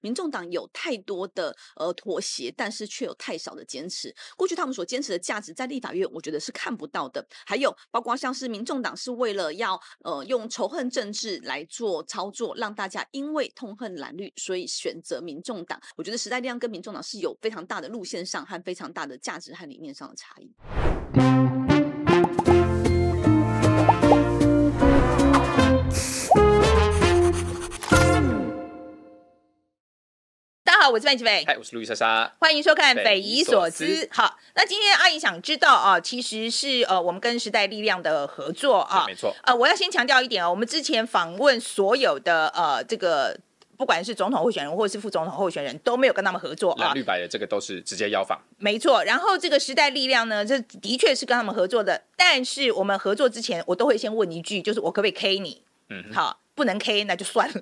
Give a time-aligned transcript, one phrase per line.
[0.00, 4.14] 民众党有太多的呃妥协，但是却有太少的坚持。
[4.36, 7.26] 过去他们所坚持的价值，在立法院我觉得是看不到的。
[7.46, 15.80] 还有包括像是民众党是为了要呃用仇恨政治来做操作，让大家因为痛恨蓝绿，所以选择民众党。
[15.96, 21.39] 我觉得时代力量跟民众党是有非常大的路线上和非常大的价值和理念上的差异。
[30.90, 33.84] 我是范琪斐，嗨，我是路易莎莎，欢迎收看《匪夷所思》。
[34.10, 39.32] 好，那今天阿姨想知道啊，其实是呃，我们跟时代力量的合作啊，没错。
[39.44, 43.38] 呃，我要先强调一点啊，我们之前访问所有的呃，这个
[43.76, 46.92] 不管是总统候选人或者是副总统候选人，都没有跟他们合作啊。
[46.92, 49.04] 绿白的这个都是直接邀访，没错。
[49.04, 55.62] 然后这个时代力量呢，这的确是跟他们合作的，但是我们合作之前，我都会先问一句，就是我可不可以 K 你？
[55.88, 56.39] 嗯，好。
[56.54, 57.60] 不能 K 那就算了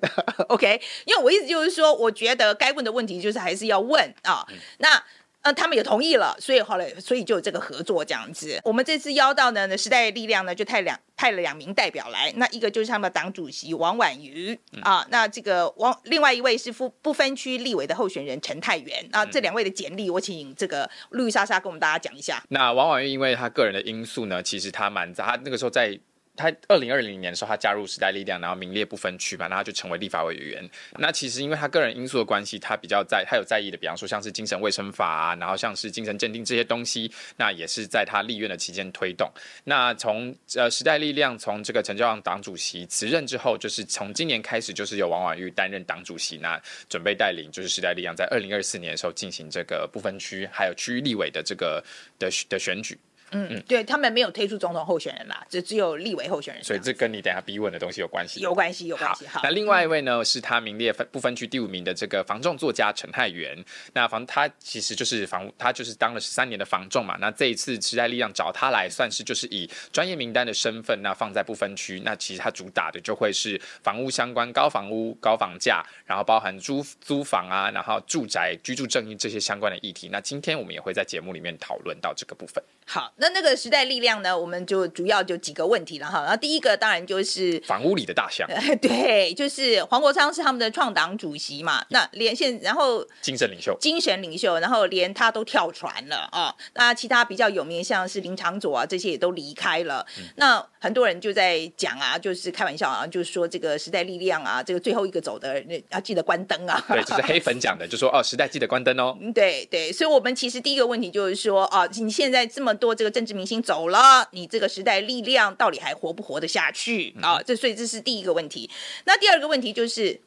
[0.48, 0.80] ，OK？
[1.06, 4.44] 因为我意思就是说，我觉得该问的问题就是还是要问啊。
[4.50, 5.02] 嗯、那
[5.42, 8.60] 呃，他们也同意了，所以后来所以就有这个合作这样子。
[8.64, 19.24] 我们这次邀到呢，时代力量呢就派两派了两名代表来，那一个就是他们的党主席王婉瑜、嗯、啊，那这个王另外一位是不不分区立委的候选人陈泰源啊。
[19.24, 22.42] 这两位的简历，我请这个绿莎莎跟我们大家讲一下。
[22.48, 25.98] 那王婉瑜因为他个人的因素呢，其实他蛮在他那个时候在。
[26.38, 30.66] 他二零二零年的时候，他加入时代力量，然后名列不分区嘛，然后就成为立法委员。
[30.96, 39.30] 那其实因为他个人因素的关系，他比较在，他有在意的，比方说像是精神卫生法啊，然后像是精神鉴定这些东西，那也是在他立院的期间推动。
[39.64, 51.84] 那从呃时代力量从这个陈昭阳党主席辞任之后，就是从今年开始，就是由王婉玉担任党主席，那准备带领就是时代力量在二零二四年的时候进行这个不分区还有区域立委的这个
[52.18, 52.96] 的的选举。
[53.30, 58.40] 嗯嗯，对他们没有推出总统候选人啦，只只有立委候选人，所以这跟你等下逼问的东西有关系。
[58.40, 59.26] 有关系，有关系。
[59.26, 63.62] 好，那另外一位呢，是他名列分不分区第五名的这个房仲作家陈泰源。
[63.92, 67.16] 那房他其实就是房，他就是当了十三年的房仲嘛。
[67.20, 72.00] 那这一次时代力量找他来，算是就是以专业名单的身份，那放在不分区。
[72.04, 80.08] 那其实他主打的就会是房屋相关、高房屋、高房价，然后包含租租房啊，然后住宅居住正义这些相关的议题。
[80.10, 82.62] 那今天我们也会在节目里面讨论到这个部分。
[82.86, 86.22] 好，那那个时代力量呢，我们就主要就几个问题了哈。
[86.22, 88.48] 然后第一个当然就是房屋里的大象，
[88.80, 91.84] 对，就是黄国昌是他们的创党主席嘛。
[91.90, 96.54] 那连线，然后精神领袖，精神领袖，然后连他都跳船了啊。
[96.74, 100.06] 那其他比较有名，像是林长佐啊，这些也都离开了。
[100.18, 106.82] 嗯、那很多人就在讲啊，就是开玩笑啊，就是说这个时代力量啊，这个最后一个走的要记得关灯啊。
[106.88, 109.18] 对，就是黑粉讲的，就说哦，时代记得关灯哦。
[109.34, 112.78] 对对，所以我们其实第一个问题就是说哦，你现在这么。
[112.78, 117.42] 多这个政治明星走了，你这个时代力量到底还活不活得下去啊？
[117.42, 118.70] 这所以这是第一个问题。
[119.04, 120.20] 那第二个问题就是，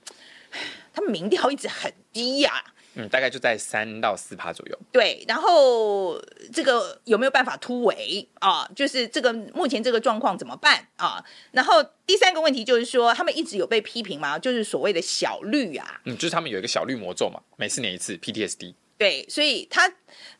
[0.93, 4.77] 他们民调一直很低呀、啊，嗯，大概就在三到四趴左右。
[4.91, 6.21] 对，然后
[6.53, 8.69] 这个有没有办法突围啊？
[8.75, 11.23] 就是这个目前这个状况怎么办啊？
[11.51, 18.73] 然后第三个问题就是说，他们一直有被批评嘛，就是所谓的小绿啊，嗯，就是他们有一个小绿魔咒嘛，每四年一次 PTSD。
[19.01, 19.89] 对，所以他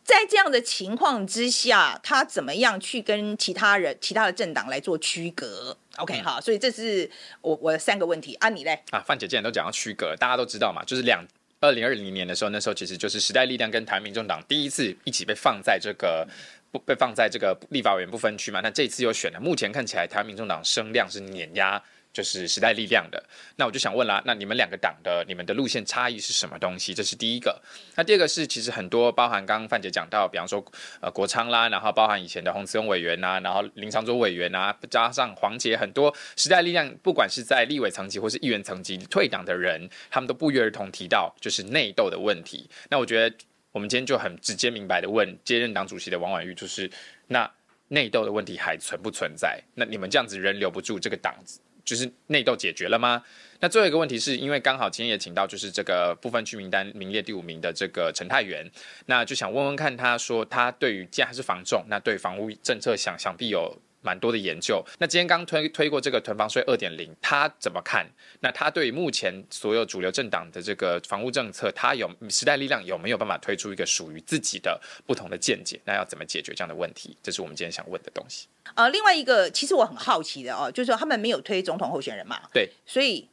[0.04, 7.10] 在这样的情况之下，他怎么样去跟其他人、其他的政党来做区隔？OK，、嗯、好，所以这是
[7.42, 8.80] 我我的三个问题啊，你嘞？
[8.92, 11.26] 啊，范姐既然都讲到区隔，大家都知道嘛，就是两
[11.60, 16.28] 二零二零年的时候，那时候其实就是时代力量跟台湾民众党第一次一起被放在这个
[16.72, 21.82] 不被放在这个立法委员不分区嘛，那这次又选了，目前看起来台湾民众党声量是碾压。
[22.14, 23.24] 就是时代力量的，
[23.56, 26.94] 那我就想问啦，那你们两个党的你们的路线差异是什么东西？
[26.94, 27.62] 这是第一个。
[27.96, 30.64] 那第二个是，其实很多包含刚刚范姐讲到，比方说
[31.00, 42.70] 呃国昌啦，然后包含以前的洪慈庸委员呐，然后林昶佐委员呐，加上黄杰，很多时代力量不管是在立委层级或是议员层级退党的人，他们都不约而同提到就是内斗的问题。
[42.90, 43.36] 那我觉得
[43.72, 46.92] 我们今天就很直接明白的问接任党主席的王婉玉，就是
[47.28, 47.50] 那
[47.88, 49.62] 内斗的问题还存不存在？
[49.76, 51.62] 那你们这样子人留不住这个党子？
[51.84, 53.24] 就是内斗解决了吗？
[53.60, 58.70] 那最后一个问题是因为刚好今天也请到就是这个部分区名单名列第五名的这个陈泰元，
[59.06, 64.84] 那就想问问看，他说他对于既然是房重，那对房屋政策想想必有蛮多的研究。
[65.00, 68.06] 那今天刚推推过这个囤房税二点零，他怎么看？
[68.40, 75.80] 那他对于目前所有主流政党的这个房屋政策，他有时代力量有没有办法推出一个属于自己的不同的见解？
[75.86, 77.16] 那要怎么解决这样的问题？
[77.22, 78.48] 这是我们今天想问的东西。
[78.76, 82.40] 呃，另外一个其实我很好奇的哦，就是说他们没有推总统候选人嘛？
[82.54, 83.28] 对，所以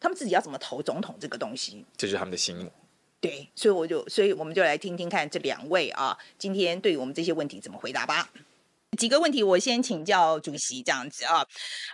[0.00, 1.84] 他们自己要怎么投总统这个东西？
[1.96, 2.70] 这就是他们的心魔。
[3.20, 8.28] 对，所以我就，所以我们就来听听看这两位啊，今天对于我们这些问题怎么回答吧。
[8.94, 11.46] 几个问题，我先请教主席这样子啊，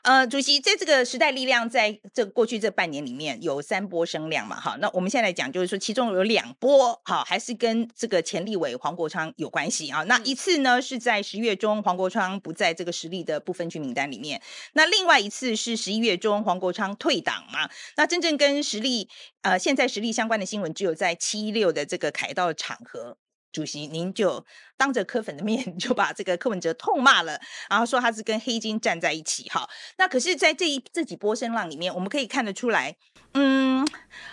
[0.03, 10.03] 呃，主席在这个时代力量在这过去这半年里面有三波声量嘛，哈，那我们现在来讲就是说，其中有两波，哈，还是跟这个前立委黄国昌有关系啊。
[10.05, 14.41] 那一次呢是在十月中，黄国昌不在这个实力的部分区名单里面，
[14.75, 17.69] 那另外一次是十一月中，黄国昌退党嘛。
[17.97, 19.09] 那真正跟实力
[19.43, 23.17] 呃现在实力相关的新闻，只有在七一六的这个凯道场合。
[23.53, 24.45] 主席，您就
[24.77, 29.49] 当着柯粉的面 就把这个柯文哲痛骂了，然后说他是跟黑金站在一起。
[29.49, 29.69] 哈，
[29.99, 32.97] 那可是，在这一这几波声浪里面，我们可以看得出来，
[33.35, 33.87] 嗯，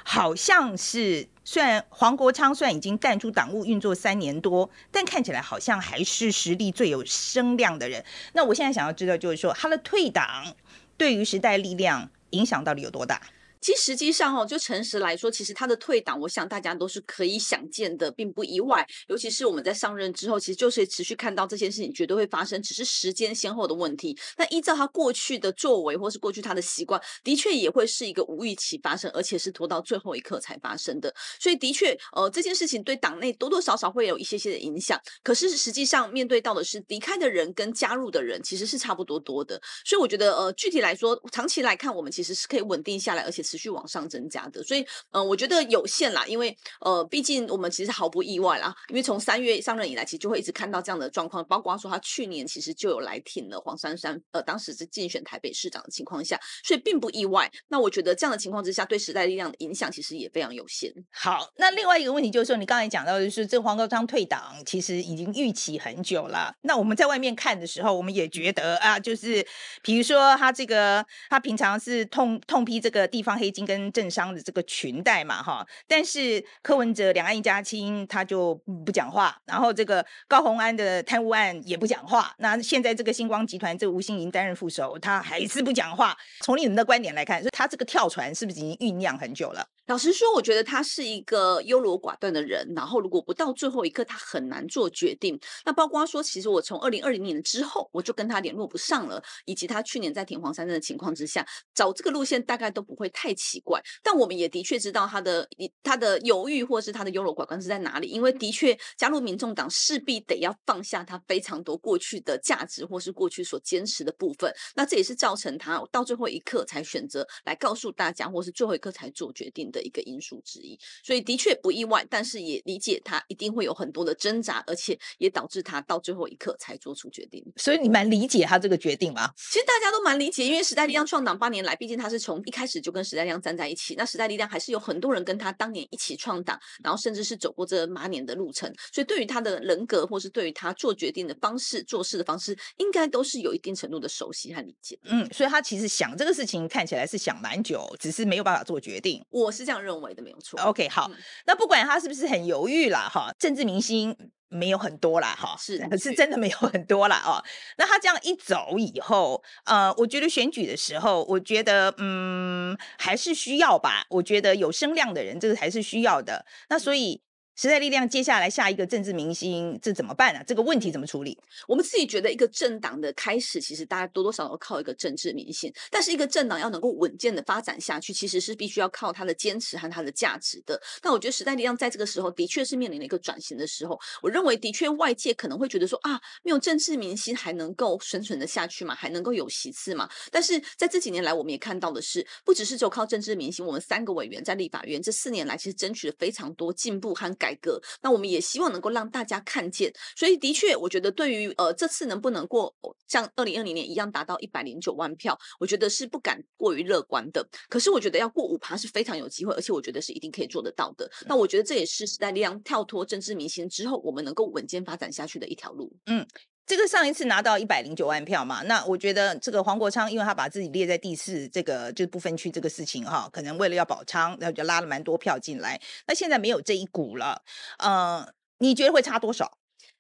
[0.04, 8.04] 好像是虽然黄国昌虽然已经淡出党务运作三年多，但看起来好像还是实力最有声量的人。
[8.34, 10.56] 那我现在想要知道，就是说他的退党
[10.98, 13.22] 对于时代力量影响到底有多大？
[13.68, 18.88] 其实实际上哦，就诚实来说，其实他的退党，我想大家都是可以想见的，并不意外。
[19.08, 24.18] 尤其是我们在上任之后，其实就是持续看到这件事情绝对会发生，只是时间先后的问题。
[24.38, 31.14] 但依照他过去的作为，或是过去他的习惯，的确也会是一个无预期发生，而且是拖到最后一刻才发生的。
[31.38, 34.98] 所以的确，呃，这件事情对党内多多少少会有一些些的影响。
[35.22, 39.62] 可是实际上面对到的是离开的人跟加入的人，其实是差不多多的。
[39.84, 43.44] 所以我觉得，呃，具体来说，长期来看，我们其实是可以稳定下来，而且。
[43.48, 57.50] 持续往上增加的，所以，嗯、呃，我觉得有限啦，因为，呃，毕竟我们其实毫不意外啦，因为从三月上任以来，其实就会一直看到这样的状况，包括说他去年其实就有来挺了黄珊珊，呃，当时是竞选台北市长的情况下，所以并不意外。
[57.69, 60.92] 那我觉得这样的情况之下，对时代力量的影响其实也非常有限。
[61.12, 66.54] 好，那另外一个问题就是说，你刚才讲到的是这黄国昌退党，其实已经预期很久了。
[66.62, 69.45] 那我们在外面看的时候，我们也觉得啊，就是
[69.81, 73.37] 比如说他这个，他平常是痛痛批这个地方。
[73.38, 78.56] 黑金跟政商的这个裙带嘛，哈，但是柯文哲两岸一家亲，他就
[78.86, 86.18] 不讲话，然后这个高虹安的贪污案也不讲话，那现在这个星光集团这个吴欣盈担任副手，他还是不讲话。
[86.42, 89.66] 从你们的观点来看，所以他这个跳船是不是已经酝酿很久了？
[89.88, 95.40] 老实说，我觉得他是一个优柔寡断的人，然后如果不到最后一刻，他很难做决定。
[95.66, 103.82] 那包括说，其实我从二零二零年之后，我就跟他联络不上了，以及他去年在挺黄珊珊的情况之下，找这个路线大概都不会太奇怪。
[104.04, 105.48] 但我们也的确知道他的
[105.82, 114.54] 他的犹豫或是他的优柔寡断是在哪里，因为的确加入民众党势必得要放下他非常多过去的价值或是过去所坚持的部分。
[114.76, 119.78] 那这也是造成他到最后一刻才选择来告诉大家，或是最后一刻才做决定的。
[119.78, 127.46] 的一个因素之一，所以的确不意外，但是也理解他一定会有很多的挣扎，而且也导致他到最后一刻才做出决定。
[127.58, 129.30] 所以你蛮理解他这个决定吗？
[129.38, 144.98] 其实大家都蛮理解，因为时代力量创党八年来，毕竟他是从一开始就跟时代力量站在一起，那时代力量还是有很多人跟他当年一起创党，然后甚至是走过这八年的路程，所以对于他的人格，或是对于他做决定的方式、做事的方式，应该都是有一定程度的熟悉和理解。
[145.04, 149.24] 嗯，所以他其实想这个事情看起来是想蛮久，只是没有办法做决定。
[149.30, 149.68] 我是。
[149.68, 150.58] 这样认为的没有错。
[150.62, 154.16] OK，好，嗯、那不管他是不是很犹豫啦，哈，政治明星
[154.50, 157.22] 没有很多啦，哈， 是是真的没有很多啦。
[157.26, 157.44] 哦。
[157.78, 164.06] 那他这样一走以后，呃，我觉得选举的时候，我觉得嗯还是需要吧。
[164.10, 166.46] 我觉得有声量的人，这个还是需要的。
[166.70, 167.22] 那所以。
[167.59, 170.44] 时代力量接下来下一个政治明星，这怎么办、啊？
[170.45, 171.36] 这个问题怎么处理？
[171.68, 175.74] 我们自己觉得，一个政党的开始，其实大家多多少少靠一个政治明星。
[175.89, 180.80] 但是，一个政党要能够稳健的发展下去，其实是必须要靠他的坚持和他的价值的。
[181.01, 183.99] 那我觉得时代力量在这个时候的确是面临了一个转型的时候。
[184.21, 188.94] 我认为，的确外界可能会觉得说啊，没有政治明星还能够生存的下去吗？
[188.94, 190.07] 还能够有席次吗？
[190.31, 197.46] 但是在这几年来，我们也看到的是，不只是只有靠政治明星，我们三个委员在立法院这四年来，其实争取了非常多进步和改。
[197.47, 202.75] 改革，那我们也希望能够让大家看见，所以的确，我觉得对于呃这次能不能过
[203.07, 207.47] 像二零二零年一样达到一百零九万票，我觉得是不敢过于乐观的。
[207.69, 211.09] 可是我觉得要过五趴是非常有机会，而且我觉得是一定可以做得到的。
[211.25, 215.95] 那我觉得这也是时代力量跳脱政治明星之后，我们能够稳健发展下去的一条路。
[216.07, 216.27] 嗯。
[216.68, 225.80] 这个上一次拿到一百零九万票嘛，那我觉得这个黄国昌，因为他把自己列在第四，这个就是不分区这个事情哈，可能为了要保仓，然后就拉了蛮多票进来。
[226.07, 227.42] 那现在没有这一股了，
[227.80, 229.57] 呃，你觉得会差多少？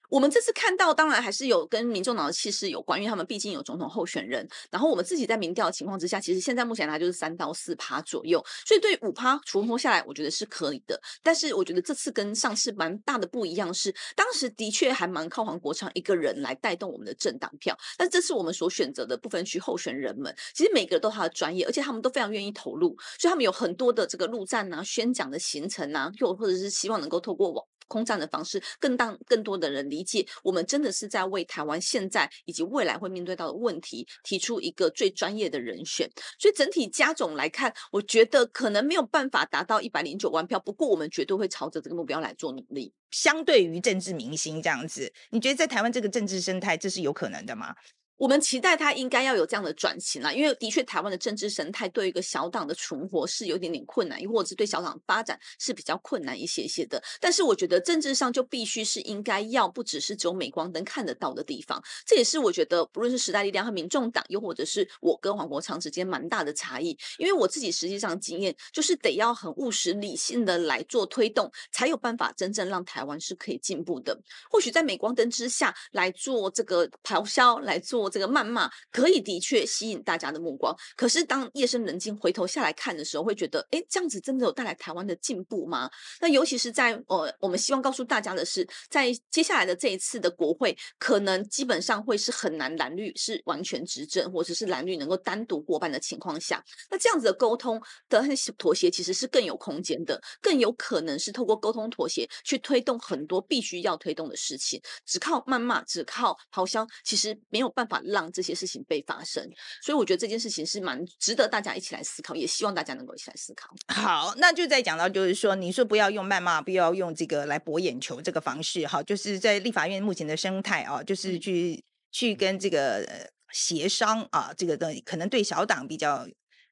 [0.09, 4.47] 我们这次看到，当然还是有跟民众党的气势有关，因为他们毕竟有总统候选人。
[4.71, 10.99] 然后我们自己在民调的情况之下，其实现在目前来就是三到四趴左右，所以对五趴存活下来，我觉得是可以的。
[11.21, 27.65] 但是我觉得这次跟上次蛮大的不一样是，当时的确还蛮靠黄国昌一个人来带动我们的政党票，但这次我们所选择的部分区候选人们，其实每个都他的专业，而且他们都非常愿意投入，所以他们有很多的这个陆战啊、宣讲的行程啊，又或者是希望能够透过网。
[27.87, 36.09] 空战的方式，更让更多的人理解，我们真的是在为台湾现在以及未来会面对到的问题提出一个最专业的人选。
[36.39, 42.93] 所以整体加总来看，我觉得可能没有办法达到一百零九万票，不过我们绝对会朝着这个目标来做努力。
[43.11, 47.73] 相对于政治明星这样子，你觉得在台湾这个政治生态，这是有可能的吗？
[48.17, 57.01] 我们期待他应该要有这样的转型啦，因为的确台湾的政治生态对于一个小党的存活是有点点困难，又或者是对小党发展是比较困难一些些的。
[57.21, 66.97] 但是我觉得政治上就必须是应该要不只是只有镁光灯看得到的地方，这也是我觉得不论是时代力量和民众党，又或者是我跟黄国昌之间蛮大的差异。
[67.19, 74.19] 因为我自己实际上经验就是得要很务实理性的来做推动，才有办法真正让台湾是可以进步的。
[74.49, 78.06] 或许在镁光灯之下来做这个咆哮，来做。
[78.09, 85.89] 这个谩骂可以的确吸引大家的目光，可是当夜深人静回头下来看的时候，会觉得，哎，这样子真的有带来台湾的进步吗？
[86.21, 98.23] 那尤其是在呃，我们希望告诉大家的是，在接下来的这一次的国会，可能基本上会是很难蓝绿是完全执政，或者是蓝绿能够单独过半的情况下，那这样子的沟通的
[98.57, 104.81] 妥协其实是更有空间的，更有可能是透过沟通妥协去推动很多必须要推动的事情。
[105.05, 107.96] 只靠谩骂，只靠咆哮，其实没有办法。
[108.05, 109.43] 让这些事情被发生，
[109.81, 113.69] 所以我觉得这件事情是蛮值得大家一起来思考，也希望大家能够一起来思考。
[113.87, 123.05] 好，那就再讲到，就是说，你说不要用谩骂，不要用这个来博眼球这个方式，哈，就是在立法院目前的生态啊，就是去、嗯、去跟这个
[123.51, 126.27] 协商啊，这个东可能对小党比较。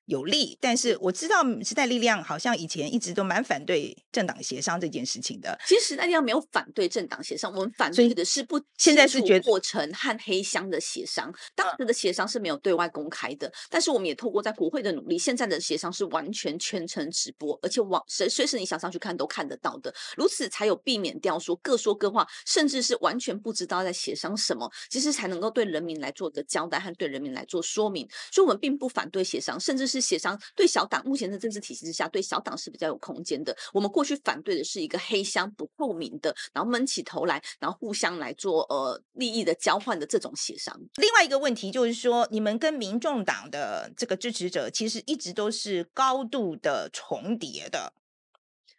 [0.06, 5.58] 有利，但是我知道时代力量好像以前一直都蛮反对政党协商这件事情的。
[5.68, 11.34] 其实时代力量没有反对政党协商，我们反对的是不现在是觉得过程和黑箱的协商。
[11.56, 19.92] 当时的协商是没有对外公开的，但是我们也透过在国会的努力，现在的协商是完全全程直播，而且网随随时你想上去看都看得到的。
[20.16, 28.08] 如此才有避免掉说各说各话，甚至是完全不知道在协商什么，其实才能够对人民来做个交代和对人民来做说明。
[28.32, 29.95] 所以，我们并不反对协商，甚至是。
[30.00, 33.56] 是协商对小党目前的政治体系之下，对小党是比较有空间的。
[33.74, 40.78] 我们过去反对的是一个黑箱不透明的，然后闷起头来，然后互相来做呃利益的交换的这种协商。
[40.98, 47.94] 另外一个问题就是说，你们跟民众党的这个支持者其实一直都是高度的重叠的。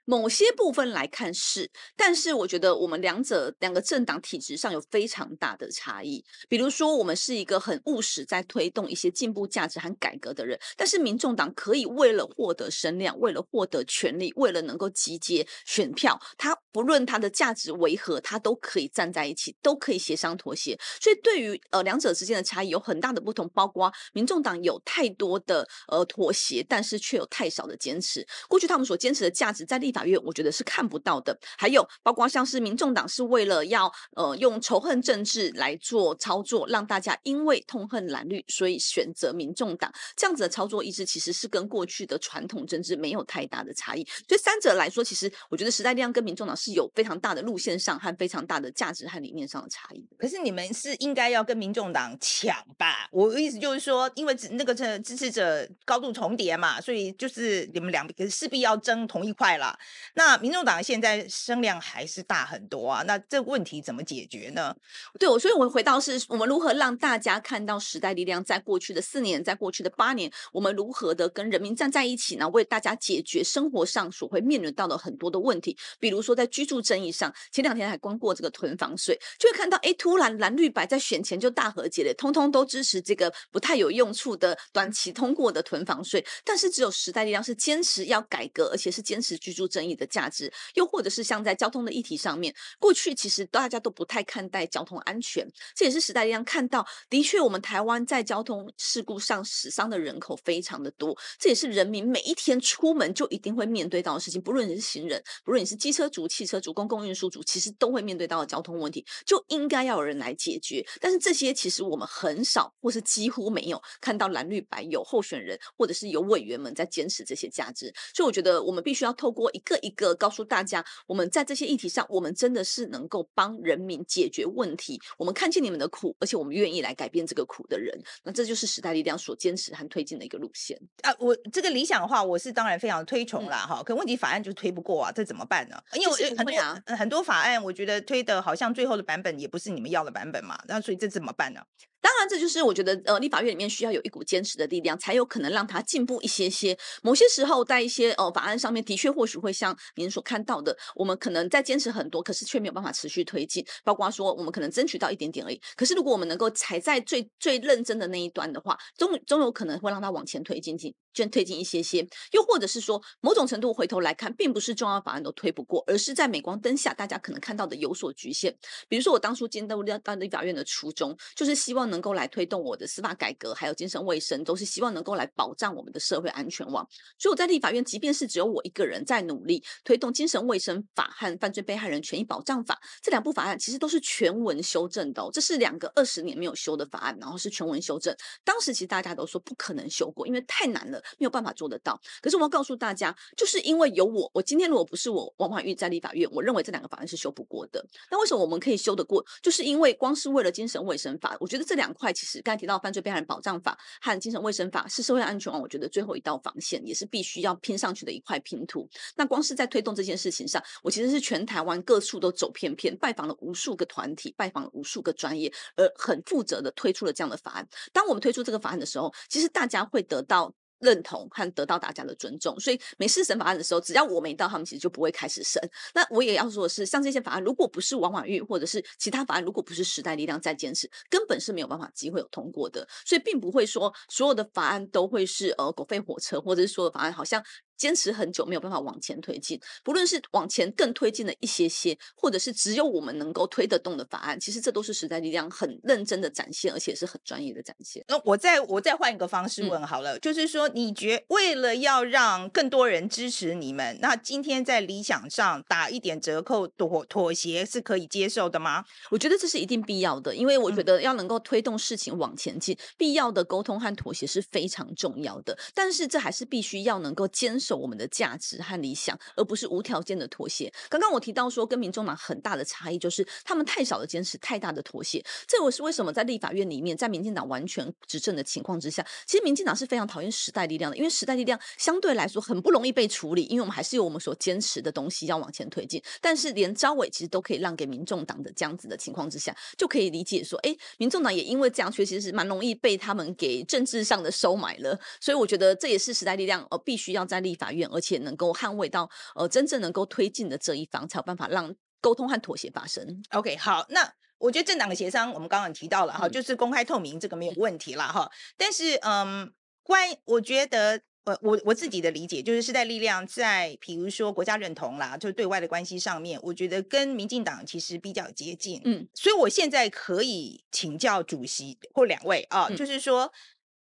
[0.07, 6.25] 某些部分来看是，但是我觉得我们两者两个政党体制上有非常大的差异。
[6.49, 20.79] 比如说，我们是一个很务实在推动一些进步价值和改革的人，但是民众党可以为了获得声量，为了获得权力，为了能够集结选票，他不论他的价值为何，他都可以站在一起，都可以协商妥协。
[21.01, 28.25] 所以对于呃两者之间的差异有很大的不同，包括民众党有太多的呃妥协，但是却有太少的坚持。
[28.49, 31.39] 过去他们所坚持的价值在立法院，我觉得是看不到的。
[31.57, 44.05] 还有包括像是民众党是为了要呃用仇恨政治来做操作，让大家因为痛恨蓝绿，所以选择民众党这样子的操作意志，其实是跟过去的传统政治没有太大的差异。
[44.29, 50.07] 所以三者来说，其实我觉得时代力量跟民众党是有非常大的路线上和非常大的价值和理念上的差异。
[50.19, 53.09] 可是你们是应该要跟民众党抢吧？
[53.11, 59.79] 我的意思就是说，因为那个支持者高度重叠嘛，所以就是你们两个势必要争同一块了。
[60.15, 64.75] 那民众党现在声量还是大很多啊，那这问题怎么解决呢？
[65.19, 72.49] 对，我所以，我回到是我们如何让大家看到时代力量在过去的四年，在过去的八年，我们如何的跟人民站在一起呢？
[72.49, 90.07] 为大家解决生活上所会面临到的很多的问题，比如说在居住争议上，前两天还关过这个囤房税，就会看到，哎，突然蓝绿白在选前就大和解了，通通都支持这个不太有用处的短期通过的囤房税，但是只有时代力量是坚持要改革，而且是坚持居住争议的。
[90.17, 110.83] 价值，又或者是像在交通的议题上面，过去其实大家都不太看待交通安全，这也是时代力量看到，的确我们台湾在交通事故上死伤的人口非常的多，这也是人民每一天出门就一定会面对到的事情，不论你是行人，不论你是机车族、汽车族、公共运输族，其实都会面对到的交通问题，就应该要有人来解决。
[111.01, 120.07] 但是这些其实我们很少，或是几乎没有看到蓝绿白有候选人，或者是有委员们在坚持这些价值，所以我觉得我们必须要透过一个一个。
[120.15, 124.99] 告诉大家，我们在这些议题上，我们真的是能够帮人民解决问题。
[125.19, 127.93] 我们看见你们的苦，而且我们愿意来改变这个苦的人。
[128.23, 131.15] 那这就是时代力量所坚持和推进的一个路线啊！
[131.19, 133.67] 我这个理想的话，我是当然非常推崇啦。
[133.69, 133.85] 哈、嗯。
[133.85, 135.77] 可问题法案就是推不过啊，这怎么办呢？
[135.95, 140.59] 因为很多、啊、很多法案，我觉得推的好像最后的版本也不是你们要的版本嘛。
[140.67, 141.61] 那所以这怎么办呢？
[142.01, 146.77] 当然，这就是我觉得，呃，立法院里面需要有一股坚持的力量，才有可能让它进步一些些。
[147.03, 153.65] 某些时候，在一些呃法案上面，的确或许会像您所看到的，我们可能在坚持很多，可是却没有办法持续推进。
[153.83, 155.61] 包括说，我们可能争取到一点点而已。
[155.75, 162.07] 可是如果我们能够踩在最最认真的那一端的话，终终有可能会让它往前推进进，就推进一些些。
[162.33, 168.55] 又或者是说，某种程度回头来看，并不是重要法案都推不过，而是在镁光灯下，大家可能看到的有所局限。
[168.89, 176.87] 比如说，我当初进到到立法院的初衷，就是希望能够来推动我的司法改革，还有精神卫生，都是希望能够来保障我们的社会安全网。
[177.19, 185.31] 所以我在立法院，即便是只有我一个人在努力推动精神卫生法和犯罪被害人权益保障法这两部法案，其实都是全文修正的哦。
[185.33, 188.15] 这是两个二十年没有修的法案，然后是全文修正。
[188.45, 192.01] 当时其实大家都说不可能修过，因为太难了，没有办法做得到。
[192.21, 197.85] 可是我要告诉大家，就是因为有我，我今天如果不是我王婉玉在立法院，我认为这两个法案是修不过的。
[198.11, 199.25] 那为什么我们可以修得过？
[199.43, 208.89] 就是因为光是为了精神卫生法，我觉得这两块其实刚才提到犯罪被害人保障法和精神卫生法是社会安全网，我觉得最后一道防线，也是必须要拼上去的一块拼图。
[209.17, 217.67] 那光是在推动这件事情上，我其实是全台湾各处都走遍遍，拜访了无数个团体，拜访了无数个专业，而很负责的推出了这样的法案。
[217.93, 220.53] 当我们推出这个法案的时候，其实大家会得到。
[220.79, 225.63] 认同和得到大家的尊重，所以每次审法案的时候，只要我没到，他们其实就不会开始审。
[225.95, 232.87] 那我也要说的是，像这些法案，如果不是王婉玉，或者是其他法案，如果不是时代力量在坚持，根本是没有办法机会有通过的。
[233.05, 237.43] 所以并不会说所有的法案都会是呃狗吠火车，或者是所有的法案好像。
[237.77, 248.05] 坚持很久没有办法往前推进，不论是往前更推进了一些些，或者是只有我们能够推得动的法案，其实这都是时代力量很认真的展现，而且是很专业的展现。
[248.09, 258.85] 那我再我再换一个方式问好了，嗯、就是说，你觉为了要让更多人支持你们，那今天在理想上打一点折扣妥妥协是可以接受的吗？
[259.11, 265.57] 我觉得这是一定必要的，因为我觉得要能够推动事情往前进，嗯、必要的沟通和妥协是非常重要的。
[265.75, 270.73] 但是这还是必须要能够坚守我们的价值和理想，而不是无条件的妥协。
[270.89, 275.25] 刚刚我提到说，跟民众党很大的差异就是他们太少的坚持，太大的妥协。
[275.49, 286.01] 这我是为什么在立法院里面，在民进党完全执政的情况之下，其实民进党是非常讨厌时代力量的，因为时代力量相对来说很不容易被处理，因为我们还是有我们所坚持的东西要往前推进。
[286.21, 294.99] 但是连招委其实都可以让给民众党的这样子的情况之下，就可以理解说，哎，民众党也因为这样，确实是蛮容易被他们给政治上的收买了。
[295.21, 297.87] 所以我觉得这也是时代力量呃必须要在立法院。
[297.87, 303.23] 而且能够捍卫到呃真正能够推进的这一方，才有办法让沟通和妥协发生。
[303.31, 308.31] OK，好，那我觉得政党的协商我们刚刚提到了哈，嗯、就是公开透明这个没有问题了哈。
[308.57, 309.51] 但是嗯，
[309.83, 318.81] 关我觉得呃我我自己的理解就是时代力量在比如说国家认同啦，就是对外的关系上面，我觉得跟民进党其实比较接近。
[318.85, 323.33] 嗯，所以我现在可以请教主席或两位啊，嗯、就是说，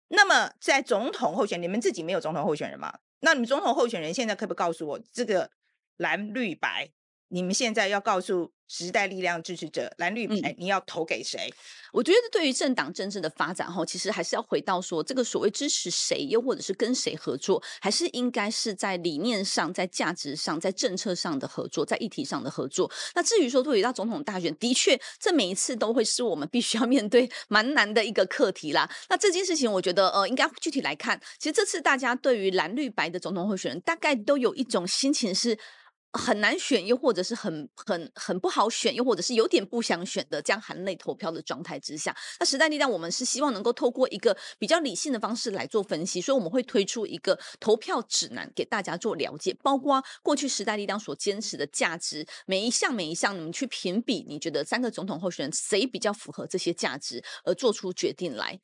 [0.08, 2.98] 那么在总统候选人，你们自己没有总统候选人吗？
[3.20, 5.50] 那你们总统候选人现在可不可以告诉我，这个
[5.96, 6.90] 蓝绿白，
[7.30, 11.48] 你们现在要告诉时代力量支持者蓝绿白，你要投给谁？
[11.48, 11.54] 嗯、
[11.92, 22.90] 我觉得对于政党政治的发展后，其实还是要回到说，这个所谓支持谁，又或者是跟谁合作，还是应该是在理念上、在价值上、在政策上的合作，在议题上的合作。
[23.14, 28.88] 那至于说对于到总统大选，的确，这每一次都会是我们必须要面对蛮难的一个课题啦。
[29.08, 35.58] 那这件事情，我觉得呃，应该具体来看，其实这次大家对于蓝绿白的总统候选人，大概都有一种心情是。
[36.12, 58.60] 很难选，又或者是很很很不好选，又或者是有点不想选的这样含泪投票的状态之下，那时代力量我们是希望能够透过一个比较理性的方式来做分析，所以我们会推出一个投票指南给大家做了解，包括过去时代力量所坚持的价值，每一项每一项你们去评比，你觉得三个总统候选人谁比较符合这些价值，而做出决定来。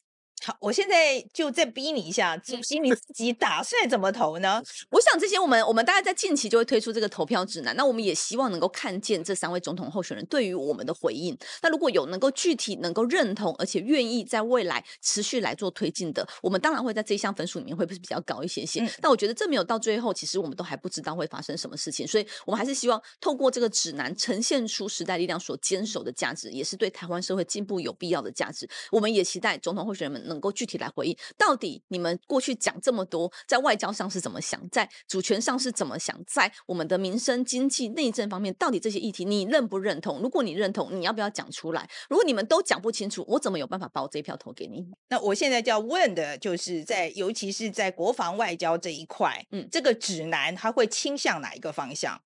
[0.46, 4.62] 好，我现在就再逼你一下，主席你自己打算怎么投呢？
[4.90, 7.74] 我想这些我们我们大概在近期就会推出这个投票指南。
[7.74, 11.36] 那我们也希望能够看见这三位总统候选人对于我们的回应。
[11.62, 18.84] 那如果有能够具体能够认同，而且愿意在未来持续来做推进的，我们当然会在这一项分数里面会不是比较高一些些。
[18.84, 22.06] 嗯、但我觉得这没有到最后，其实我们都还不知道会发生什么事情。
[22.06, 28.70] 所以我们还是希望透过这个指南呈现出时代力量所坚守的价值，也是对台湾社会进步有必要的价值。
[28.92, 40.20] 我们也期待总统候选人们能够具体来回应，到底你们过去讲这么多，在外交上是怎么想，在主权上是怎么想，在我们的民生、经济、内政方面，到底这些议题你认不认同？
[40.20, 41.88] 如果你认同，你要不要讲出来？
[42.08, 44.84] 如果你们都讲不清楚，我怎么有办法把我这一票投给你？
[45.08, 52.18] 那我现在就要问的就是在，在尤其是在国防外交这一块，嗯，这个指南它会倾向哪一个方向？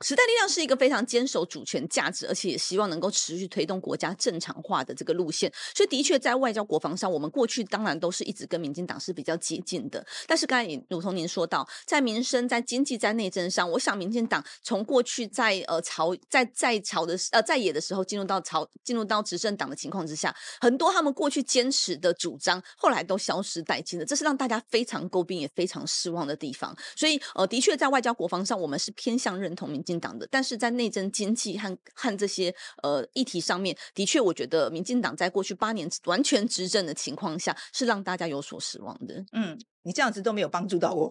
[0.00, 5.52] 时代力量是一个非常坚守主权价值，而且也希望能够持续推动国家正常化的这个路线。
[5.74, 10.06] 所以，的确在外交国防上，我们过去当然都是一直跟民进党是比较接近的。
[10.28, 24.06] 但是，刚才也如同您说到，在民生、在经济、在内政上，我想民进党从过去在呃朝在在朝的呃在野的时候，进入到朝进入到执政党的情况之下，很多他们过去坚持的主张，后来都消失殆尽了。
[24.06, 26.72] 这是让大家非常诟病也非常失望的地方。
[26.94, 29.82] 所以，呃，的确在外交国防上，我们是偏向认同民。
[29.88, 39.24] 民进党的，但是在内政、经济和和这些呃议题上面，的确，我觉得民进党在过去八年完全执政的情况下，是让大家有所失望的。
[39.32, 41.10] 嗯，你这样子都没有帮助到我。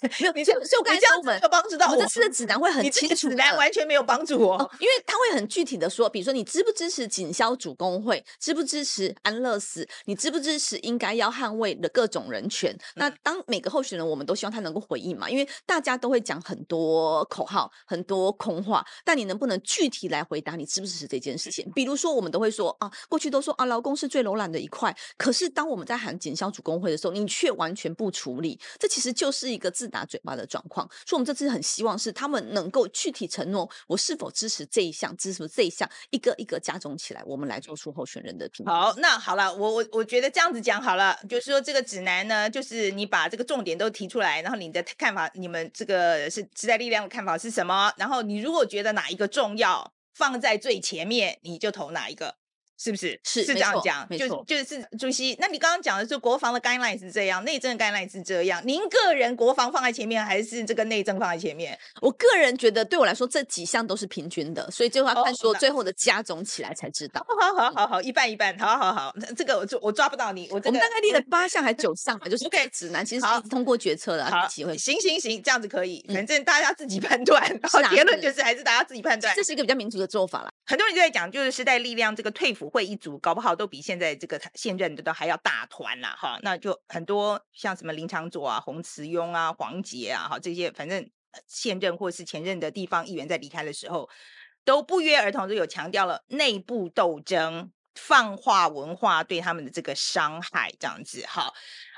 [0.00, 1.94] 没有，你这，所以我刚才说，没有帮助到我。
[1.94, 12.74] 我这次的指南会很清楚，指南完全没有帮助我，因为他会很具体的说，比如说你支不支持警消主工会，支不支持安乐死，你支不支持应该要捍卫的各种人权。
[12.94, 21.70] 那当每个候选人，我们都希望他能够回应嘛，因为大家都会讲很多口号，很多空话，但你能不能具体来回答你支不支持这件事情？
[21.74, 38.72] 比如说，我们都会说啊，过去都说啊，劳工是最柔软的一块，可是当我们在喊警消主工会的时候，你却完全不处理，这其实就是一个自打嘴巴的状况，所以我们这次很希望是他们能够具体承诺，我是否支持这一项，支持这一项，一个一个加总起来，我们来做出候选人的评价。
[38.72, 47.92] 好，那好了，我我我觉得这样子讲好了，就是说这个指南呢，就是你把这个重点都提出来，然后你的看法，你们这个是时代力量的看法是什么？
[47.96, 52.36] 然后你如果觉得哪一个重要，放在最前面，你就投哪一个。
[52.82, 54.08] 是不是是是这样讲？
[54.16, 55.36] 就就是主席。
[55.38, 58.62] 那你刚刚讲的是国防的 guideline 是这样，内政的 guideline 是这样。
[58.64, 61.78] 您个人国防放在前面，还是这个内政放在前面？
[62.00, 67.22] 我个人觉得，对我来说，这几项都是平均的，所以最后要看说最后的加总起来才知道。
[67.28, 69.14] 好好好好好，一半一半，好好好。
[69.36, 74.24] 这个我就我抓不到你，我这个、我们大概列了八项还是九项吧，就是 OK 指南，其实是通过决策的。
[74.24, 77.46] 好，行行行，这样子可以，反正大家自己判断。
[77.60, 80.50] 然后结论就是还是大家自己判断，这是一个比较民主的做法啦。
[80.66, 83.50] 很多人就在讲，就是时代力量这个退会一组，搞不好。
[83.54, 91.10] 都比现在这个现任的都还要大团啦，哈，那就很多像什么林长佐啊、洪慈庸啊、黄杰啊，哈，这些反正
[91.46, 94.08] 现任或是前任的地方议员在离开的时候，
[94.64, 101.52] 都不约而同都有强调了内部斗争、放化文化对他们的这个伤害，这样子，哈，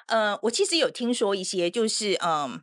[0.06, 2.60] 呃，我其实有听说一些，就是嗯，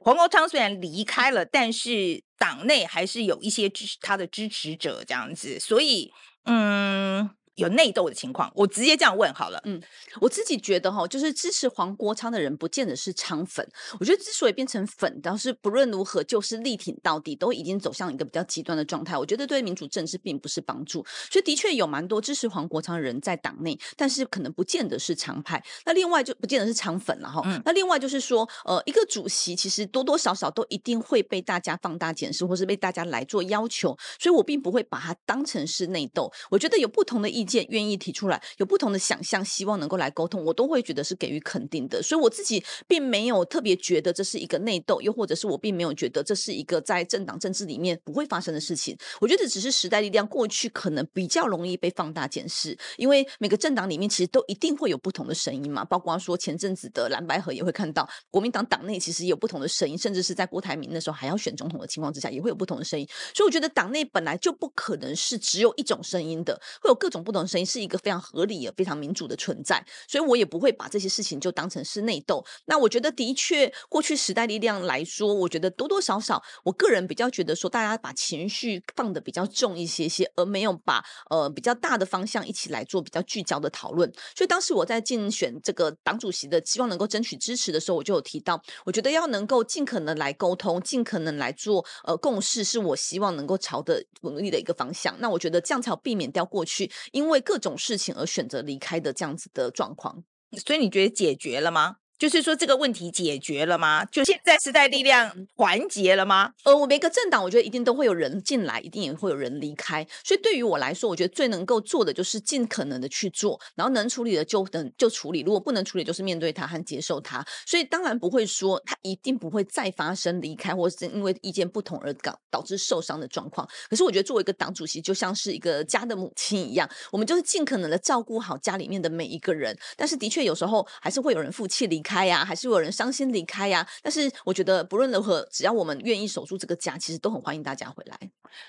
[0.00, 6.12] 黄国昌虽然离开了，但是党内还是有一些支持他的支持者，这样子，所以
[6.48, 7.30] 嗯。
[7.58, 9.60] 有内斗的情况，我直接这样问好了。
[9.64, 9.80] 嗯，
[10.20, 13.68] 我自己觉得哈，就是支持黄国昌的人，不见得是昌粉。
[13.98, 19.18] 我觉得之所以变成粉，倒是不论如何就是力挺到底，都已经走向一个比较极端的状态。
[19.18, 21.04] 我觉得对民主政治并不是帮助。
[21.30, 25.62] 所以的确有蛮多支持黄国昌的人在党内，但是可能不见得是常派。
[25.84, 27.42] 那另外就不见得是昌粉了哈。
[27.44, 27.60] 嗯。
[27.64, 33.96] 那另外就是说，呃，一个主席其实多多少少都一定会被大家放大检视，或是被大家来做要求。
[34.18, 36.32] 所以我并不会把它当成是内斗。
[36.50, 37.66] 我觉得有不同的意见。
[37.70, 42.02] 愿意提出来，有不同的想象，希望能够来沟通，我都会觉得是给予肯定的。
[42.02, 48.96] 所以我自己并没有特别觉得这是一个内斗，又或者是我并没有觉得这是一个在政党政治里面不会发生的事情。
[49.20, 55.84] 我觉得只是时代力量过去可能比较容易被放大检视，因为每个政党里面其实都一定会有不同的声音嘛。
[55.84, 63.06] 包括说前阵子的蓝白合也会看到，国民党党内其实有不同的声音，甚至是在郭台铭那时候还要选总统的情况之下，也会有不同的声音。
[63.34, 67.68] 所以我觉得党内本来就不可能是只有一种声音的，会有各种不同的声音。
[67.68, 72.42] 是一个非常合理也非常民主的存在，所以我也不会把这些事情就当成是内斗。
[72.64, 84.10] 那我觉得的确，过去时代力量来说，我觉得多多少少，我个人比较觉得说，大家把情绪放得比较重一些些，而没有把呃比较大的方向一起来做比较聚焦的讨论。
[84.34, 95.14] 所以当时我在竞选这个党主席的，希望能够争取支持的时候，我就有提到，我觉得要能够尽可能来沟通，尽可能来做呃共识，是我希望能够朝的努力的一个方向。
[95.18, 100.24] 那我觉得这样才避免掉过去因为因为各种事情而选择离开的这样子的状况，
[100.66, 101.96] 所以你觉得解决了吗？
[102.18, 104.04] 就是说这个问题解决了吗？
[104.06, 106.52] 就现在时代力量团结了吗？
[106.64, 110.04] 呃，我每个政党，我觉得一定都会有人进来，一定也会有人离开。
[110.24, 117.46] 所以对于我来说，我觉得最能够做的就是尽可能的去做，然后能处理的就等就处理，如果不能处理，就是面对他和接受他。
[117.64, 123.64] 所以当然不会说他一定不会再发生离开，或是因为意见不同而导导致受伤的状况。
[123.88, 129.78] 可是我觉得作为一个党主席，就像是一个家的母亲一样，我们就是尽可能的照顾好家里面的每一个人。
[129.96, 132.07] 但是的确有时候还是会有人负气离开。
[132.08, 133.86] 开呀，还是有人伤心离开呀。
[134.02, 138.18] 但是我觉得不论如何，只要我们愿意守住这个家，其实都很欢迎大家回来。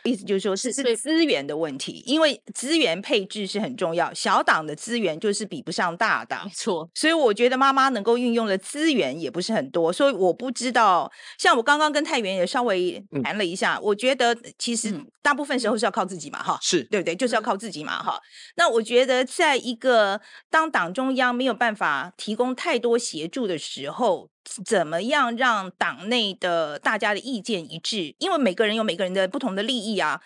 [0.03, 4.13] 意思就是说是是资源的问题，因为资源配置是很重要。
[4.13, 6.89] 小党的资源就是比不上大党，没错。
[6.93, 11.09] 所以我觉得妈妈能够运用的资源也不是很多，所以我不知道。
[11.37, 17.15] 像我刚刚跟太原也稍微谈了一下，嗯、我觉得其实大部分时候是要靠自己嘛，哈、嗯，是对不对？
[17.15, 18.19] 就是要靠自己嘛，哈。
[18.57, 24.29] 那我觉得在一个当党中央没有办法提供太多协住的时候。
[24.65, 28.15] 怎么样让党内的大家的意见一致？
[28.17, 30.21] 因为每个人有每个人的不同的利益啊，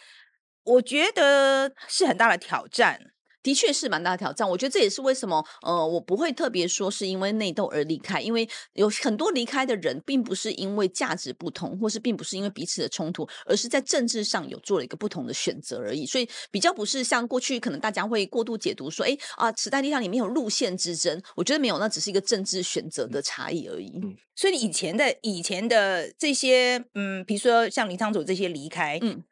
[0.63, 3.01] 我觉得是很大的挑战。
[3.43, 16.05] 的确是蛮大的挑战，我觉得这也是为什么，呃，我不会特别说是因为内斗而离开，因为有很多离开的人，并不是因为价值不同，或是并不是因为彼此的冲突，而是在政治上有做了一个不同的选择而已。
[16.05, 23.91] 所以比较不是像过去可能大家会过度解读说，哎啊，时代力量里面有路线之争，我觉得没有，那只是一个政治选择的差异而已。
[24.01, 29.23] 嗯，所以以前的以前的这些，嗯，比如说像林昶佐这些离开，嗯。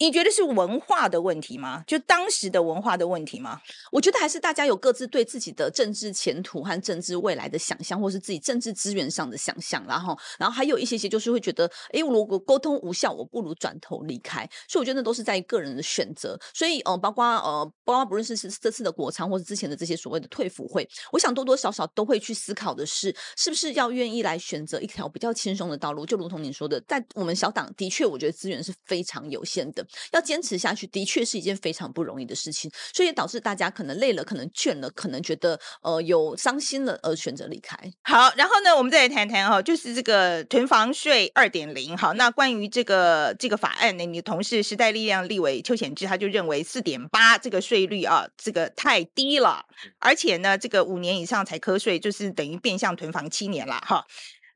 [0.00, 1.84] 你觉得是文化的问题吗？
[1.86, 3.60] 就当时的文化的问题吗？
[3.92, 14.48] 我觉得还是大家有各自对自己的政治前途和政治未来的想象，或是自己政治资源上的想象，然后，然后还有一些些就是会觉得，哎，如果沟通无效，我不如转头离开。
[14.66, 16.40] 所以我觉得那都是在于个人的选择。
[16.54, 26.06] 所以，呃，包括呃，包括不论是是这次的国昌，或是之前的这些所谓的退辅会，我想多多少少都会去思考的是，是不是要愿意来选择一条比较轻松的道路？
[26.06, 29.86] 就如同你说的，在我们小党的确，我觉得资源是非常有限的。
[30.12, 37.76] 要坚持下去，的确是一件非常不容易的事情，所以也导致大家可能累了，可能倦了，可能觉得呃有伤心了而选择离开。
[38.02, 41.96] 好，然后呢，我们再来谈谈哈，就是这个囤房税二点零。
[41.96, 49.64] 好，那关于这个这个法案呢，你的同事时代力量立委邱显智他就认为四点八这个税率啊，这个太低了，
[49.98, 54.04] 而且呢，这个五年以上才课税，就是等于变相囤房七年了哈。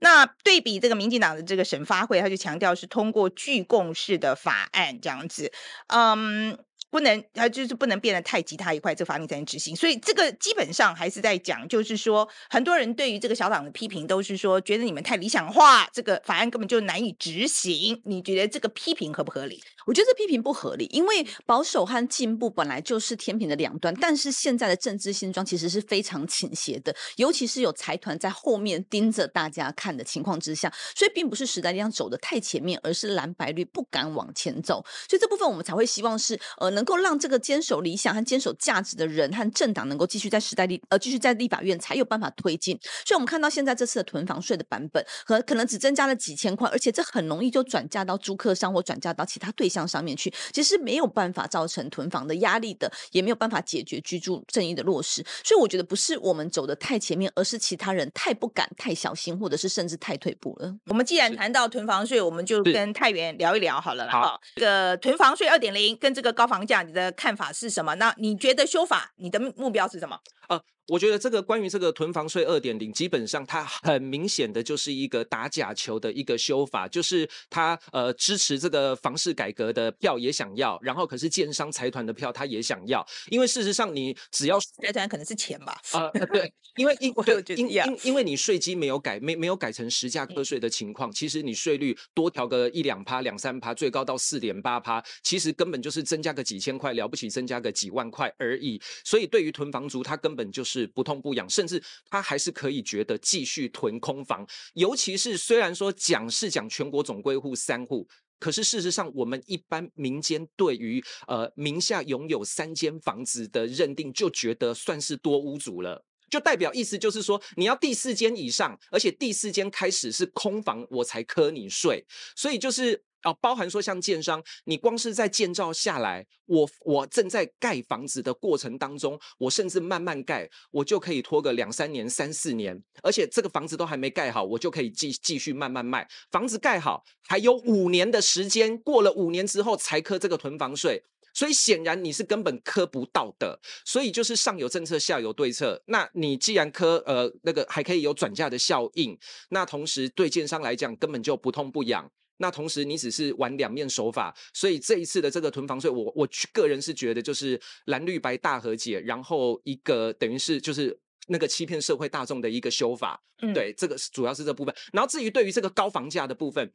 [0.04, 5.50] 那对比这个民进党的这个审发会，他就强调是通过具共识的法案这样子，
[5.86, 6.58] 嗯，
[6.94, 9.74] 不能，他就是不能变得太急，他一块，这个法令才能执行。
[9.74, 18.00] 所以这个基本上还是在讲，就是说很多人对于这个小党的批评都是说，觉得你们太理想化，这个法案根本就难以执行。
[18.04, 19.60] 你觉得这个批评合不合理？
[19.86, 49.84] 我觉得这批评不合理，因为保守和进步本来就是天平的两端，但是现在的政治现状其实是非常倾斜的，尤其是有财团在后面盯着大家看的情况之下，所以并不是时代力量走的太前面，而是蓝白绿不敢往前走，所以这部分我们才会希望是呃能够让这个坚守理想和坚守价值的人和政党能够继续在时代立呃继续在立法院才有办法推进，所以我们看到现在这次的囤房税的版本和可能只增加了几千块，而且这很容易就转嫁到租客上或转嫁到其他对象。
[49.84, 55.22] 上面去，其实没有办法造成囤房的压力的，也没有办法解决居住正义的落实。
[55.44, 60.74] 所以我觉得不是我们走的太前面，而是其他人太不敢、太小心，或者是甚至太退步了。
[60.86, 64.12] 我们既然谈到囤房税，我们就跟太原聊一聊好了啦。
[64.12, 67.94] 好，这个囤房税二点零跟这个高房价，你的看法是什么？
[67.96, 70.18] 那你觉得修法，你的目标是什么？
[70.48, 70.60] 啊。
[70.88, 87.14] 我觉得这个关于这个囤房税二点零，基本上它很明显的就是一个打假球的一个修法，就是它呃支持这个房市改革的票也想要，然后可是建商财团的票他也想要，因为事实上你只要财团可能是钱吧，啊、呃、对，因为因
[87.56, 100.73] 因因因为你税基没有改，没没有改成实价课税的情况，其实你税率多调个一两趴、两三趴，最高到四点八趴，其实根本就是增加个几千块，了不起增加个几万块而已，所以对于囤房族他根本就是。
[100.74, 104.44] 是不痛不痒，甚至他还是可以觉得继续囤空房。
[104.74, 108.08] 尤其是虽然说讲是讲全国总归户三户，
[108.40, 122.04] 可是事实上我们一般民间对于呃名下拥有三间房子的认定，就觉得算是多屋主了，就代表意思就是说你要第四间以上，而且第四间开始是空房，我才课你税。
[122.34, 123.04] 所以就是。
[123.24, 136.06] 啊，包含说像建商，你光是在建造下来，我我正在盖房子的过程当中，我甚至慢慢盖，我就可以拖个两三年、三四年，而且这个房子都还没盖好，我就可以继继续慢慢卖。
[136.30, 143.58] 房子盖好还有五年的时间，过了五年之后才课这个囤房税，所以显然你是根本课不到的。
[143.86, 145.82] 所以就是上有政策，下有对策。
[145.86, 152.10] 那你既然课呃那个还可以有转嫁的效应，那同时对建商来讲根本就不痛不痒。
[152.38, 164.74] 那同时，你只是玩两面手法，所以这一次的这个囤房税，我我个人是觉得就是蓝绿白大和解，然后一个等于是就是那个欺骗社会大众的一个修法，嗯、对，这个主要是这部分。
[164.92, 166.72] 然后至于对于这个高房价的部分，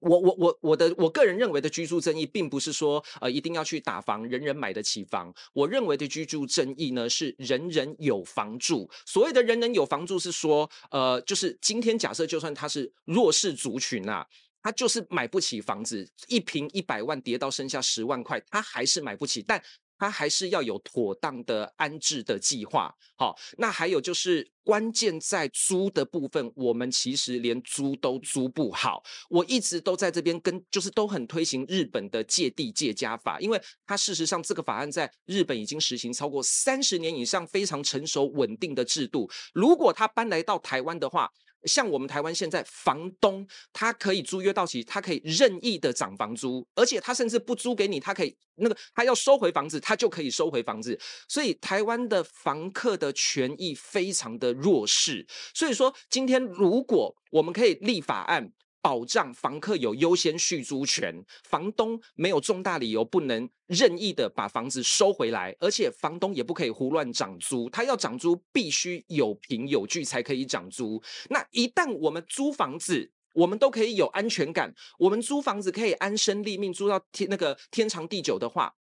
[0.00, 5.32] 我我我我的我个人认为的居住正义，并不是说呃一定要去打房，人人买得起房。
[5.52, 8.90] 我认为的居住正义呢，是人人有房住。
[9.06, 14.26] 所谓的人人有房住，是说呃，就是今天假设就算他是弱势族群啊。
[14.64, 19.62] 他就是买不起房子，一平一百万跌到剩下十万块，他还是买不起，但。
[19.96, 29.00] 他还是要有妥当的安置的计划，好，那还有就是关键在租的部分，我们其实连租都租不好。
[29.30, 39.30] 我一直都在这边跟，就是都很推行日本的借地借家法，因为它事实上这个法案在日本已经实行超过三十年以上，非常成熟稳定的制度。
[39.54, 41.30] 如果他搬来到台湾的话，
[41.66, 50.98] 像我们台湾现在，房东他可以租约到期，他可以任意的涨房租，而且他甚至不租给你，他可以那个他要收回房子，他就可以收回房子。
[51.28, 55.26] 所以台湾的房客的权益非常的弱势。
[55.54, 58.52] 所以说，今天如果我们可以立法案。
[58.84, 71.02] 保障房客有优先续租权，房东没有重大理由不能任意的把房子收回来，而且房东也不可以胡乱涨租，他要涨租必须有凭有据才可以涨租。
[71.30, 78.74] 那一旦我们租房子，我们都可以有安全感，我们租房子可以安身立命，租到天那个天长地久的话。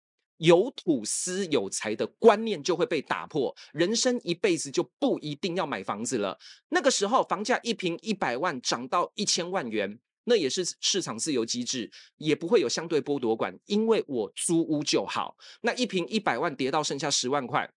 [0.42, 6.36] 有土司有财的观念就会被打破，人生一辈子就不一定要买房子了。
[6.68, 15.36] 那个时候，房价一平一百万涨到一千万元，那也是市场自由机制，也不会有相对剥夺感，因为我租屋就好。
[15.60, 17.70] 那一平一百万跌到剩下十万块。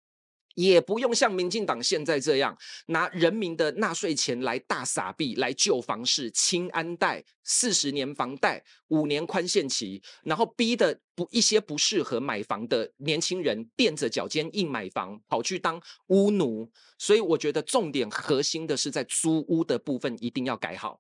[0.54, 16.70] 也不用像民进党现在这样拿人民的纳税钱来大撒币来救房市，轻安贷四十年房贷五年宽限期，然后逼的不一些不适合买房的年轻人垫着脚尖硬买房，跑去当屋奴。
[16.98, 21.00] 所以我觉得重点核心的是在租屋的部分一定要改好。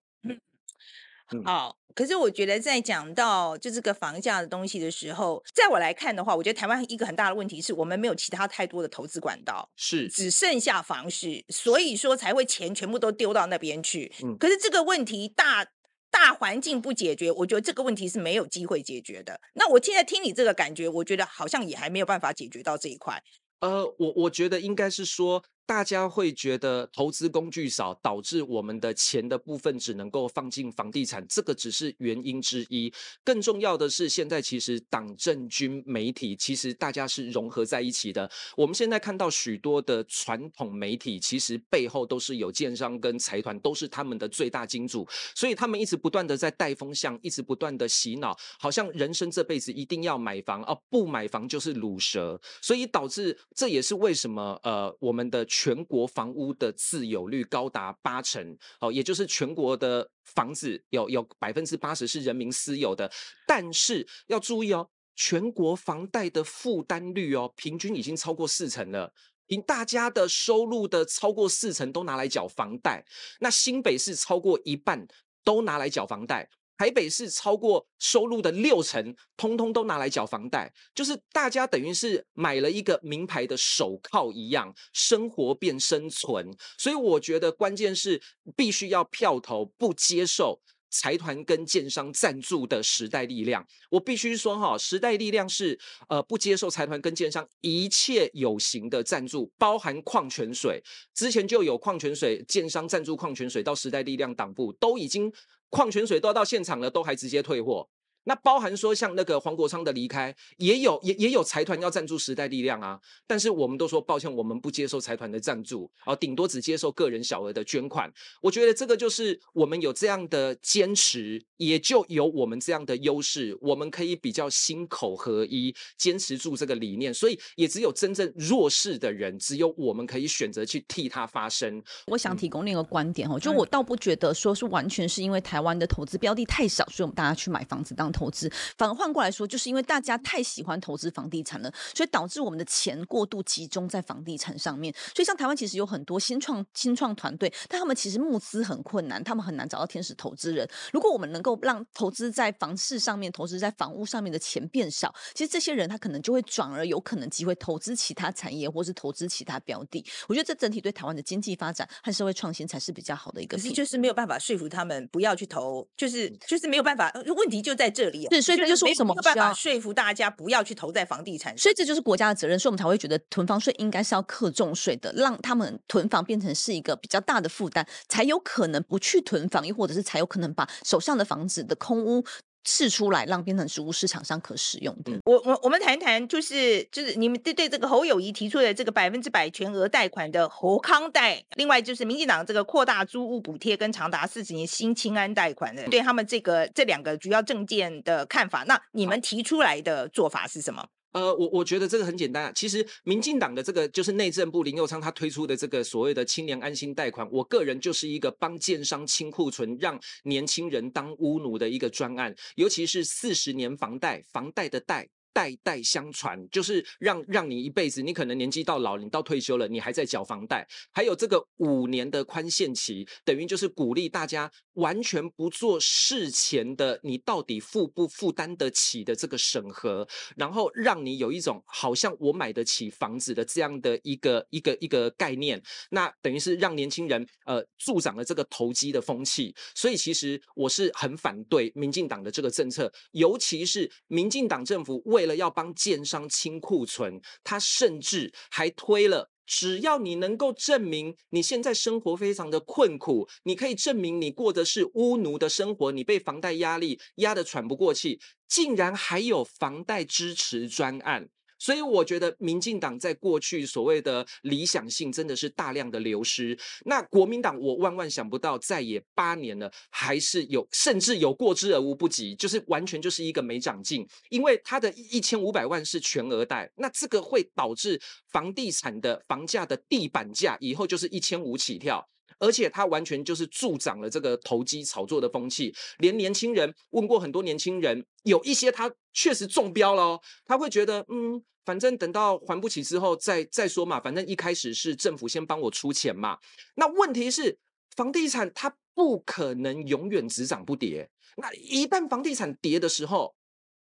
[1.45, 14.11] 好，可是我觉得在讲到就这个房价的东西的时候，在我来看的话，我觉得台湾一个很大的问题是我们没有其他太多的投资管道，是只剩下房市，所以说才会钱全部都丢到那边去。
[14.23, 15.65] 嗯，可是这个问题大
[16.11, 19.39] 大环境不解决，我觉得这个问题是没有机会解决的。
[19.55, 23.23] 那我现在听你这个感觉，我觉得好像也还没有办法解决到这一块。
[23.61, 25.43] 呃，我我觉得应该是说。
[25.65, 32.93] 大家会觉得投资工具少，导致我们的钱的部分只能够放进房地产，这个只是原因之一。
[33.23, 38.29] 更重要的是，现在其实党政军媒体其实大家是融合在一起的。
[38.57, 55.47] 我们现在看到许多的传统媒体，其实背后都是有建商跟财团，都是他们的最大金主，所以他们一直不断的在带风向，一直不断的洗脑，好像人生这辈子一定要买房啊，不买房就是卤蛇，所以导致这也是为什么呃我们的。
[55.55, 63.11] 全国房屋的自有率高达八成，哦，也就是全国的房子有有百分之八十是人民私有的。
[63.45, 69.13] 但是要注意哦，全国房贷的负担率哦，平均已经超过四成了。
[69.45, 73.05] 因大家的收入的超过四成都拿来缴房贷，
[73.39, 75.07] 那新北市超过一半
[75.43, 76.49] 都拿来缴房贷。
[76.83, 86.53] 台北市超过收入的六成，通通都拿来缴房贷，就是大家等于是买了一个名牌的手铐一样，生活变生存。
[86.77, 88.21] 所以我觉得关键是
[88.53, 93.65] 必须要票投不接受财团跟建商赞助的时代力量。
[93.89, 105.31] 我必须说哈，时代力量是呃不接受财团跟建商一切有形的赞助，包含矿泉水，之前就有矿泉水建商赞助矿泉水到时代力量党部都已经。
[105.73, 107.89] 矿泉水都要到现场了，都还直接退货。
[108.25, 118.09] 那包含说像那个黄国昌的离开，也有也也有财团要赞助时代力量啊，但是我们都说抱歉，我们不接受财团的赞助，啊，顶多只接受个人小额的捐款。
[118.41, 127.13] 我觉得这个就是我们有这样的坚持，也就有我们这样的优势，我们可以比较心口合一，坚持住这个理念。
[127.13, 131.83] 所以也只有真正弱势的人，只有我们可以选择去替他发声。
[132.07, 138.12] 我想提供另一个观点哦，就我倒不觉得说是完全是因为台湾的投资标的太少，所以我们大家去买房子当。
[138.13, 144.93] 投资，反而换过来说，就是因为大家太喜欢投资房地产了，所以导致我们的钱过度集中在房地产上面。
[145.13, 150.69] 所以像台湾其实有很多新创新创团队，但他们其实募资很困难，他们很难找到天使投资人。
[150.91, 160.05] 如果我们能够让投资在房市上面、投资在房屋上面的钱变少，其实这些人他可能就会转而有可能机会投资其他产业，或是投资其他标的。
[160.27, 163.57] 我觉得这整体对台湾的经济发展和社会创新才是比较好的一个。
[163.57, 167.11] 可是就是没有办法说服他们不要去投，就是就是没有办法。
[167.35, 168.02] 问题就在这。
[168.11, 171.61] 是，所以这就是为什么办法说服大家不要去投在房地产上。
[171.61, 182.23] 所以这就是国家的责任，所以我们才会觉得囤房税应该是要克重税的，让他们囤房变成是一个比较大的负担，才有可能不去囤房，又或者是才有可能把手上的房子的空屋
[182.65, 185.11] 释出来，让变成食物市场上可使用的。
[185.11, 200.85] 嗯、我我我们谈谈，就是就是你们对对这个侯友谊提出的这个百分之百全额贷款的侯康贷，另外就是民进党这个扩大租屋补贴跟长达四十年新青安贷款的，对他们这个这两个主要证件的看法，那你们提出来的做法是什么？
[201.13, 202.51] 呃，我我觉得这个很简单啊。
[202.53, 215.07] 其实民进党的这个就是内政部林佑昌他推出的这个所谓的青年安心贷款，我个人就是一个帮建商清库存，让年轻人当屋奴的一个专案，尤其是四十年房贷，房贷的贷。
[215.35, 235.61] 代代相传，就是让让你一辈子，你可能年纪到老，你到退休了，你还在缴房贷，还有这个五年的宽限期，等于就是鼓励大家完全不做事前的，你到底负不负担得起的这个审核，然后让你有一种好像我买得起房子的这样的一个一个一个概念，
[235.91, 261.29] 那等于是让年轻人呃助长了这个投机的风气，所以其实我是很反对民进党的这个政策，尤其是民进党政府为了要帮建商清库存，他甚至还推了，只要你能够证明你现在生活非常的困苦，你可以证明你过的是污奴的生活，你被房贷压力压得喘不过气，竟然还有房贷支持专案。
[261.63, 266.59] 所以我觉得民进党在过去所谓的理想性真的是大量的流失。
[266.83, 274.05] 那国民党我万万想不到，在野八年了，还是有甚至有过之而无不及，就是完全就是一个没长进。
[274.29, 277.97] 因为他的一千五百万是全额贷，那这个会导致
[278.27, 282.05] 房地产的房价的地板价以后就是一千五起跳。
[282.43, 296.37] 而且他完全就是助长了这个投机炒作的风气，连年轻人问过很多年轻人，有一些他确实中标了哦，他会觉得嗯，反正等到还不起之后再再说嘛，反正一开始是政府先帮我出钱嘛。
[296.75, 297.57] 那问题是
[297.95, 303.33] 房地产它不可能永远只涨不跌，那一旦房地产跌的时候，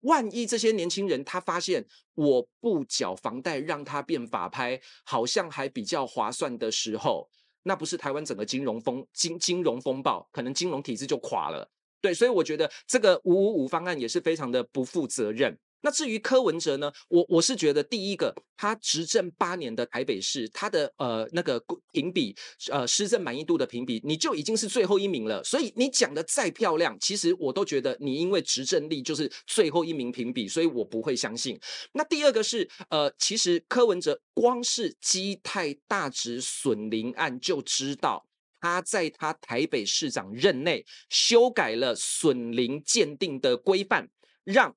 [0.01, 1.83] 万一这些年轻人他发现
[2.13, 7.27] 我不缴房贷让他变法拍，好像还比较划算的时候。
[7.63, 11.69] 那不是台湾整个金融风金金融风暴，可能金融体制就垮了。
[12.01, 15.57] 对，所以我觉得这个五五五方案也是非常的不负责任。
[15.81, 21.59] 那至于柯文哲呢，我我是觉得第一个，他执政八年的台北市，他的呃那个
[21.91, 22.35] 评比，
[22.69, 25.43] 呃施政满意度的评比，你就已经是最后一名了。
[25.43, 31.59] 所以你讲的再漂亮，其实我都觉得你因为执政力就是最后一名评比，所以我不会相信。
[31.93, 38.23] 那第二个是呃，其实柯文哲光是基泰大直损邻案就知道，
[38.59, 44.07] 他在他台北市长任内修改了损邻鉴定的规范，
[44.43, 44.75] 让。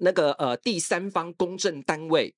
[0.00, 2.34] 那个呃，第三方公证单位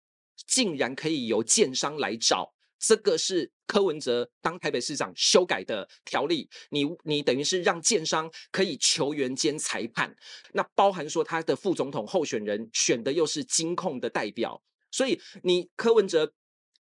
[0.47, 6.49] 竟然可以由建商来找，这个是柯文哲当台北市长修改的条例。
[6.71, 10.15] 你你等于是让建商可以球员兼裁判，
[10.53, 14.61] 那包含说他的副总统候选人选的又是金控的代表，
[14.91, 16.33] 所以你柯文哲，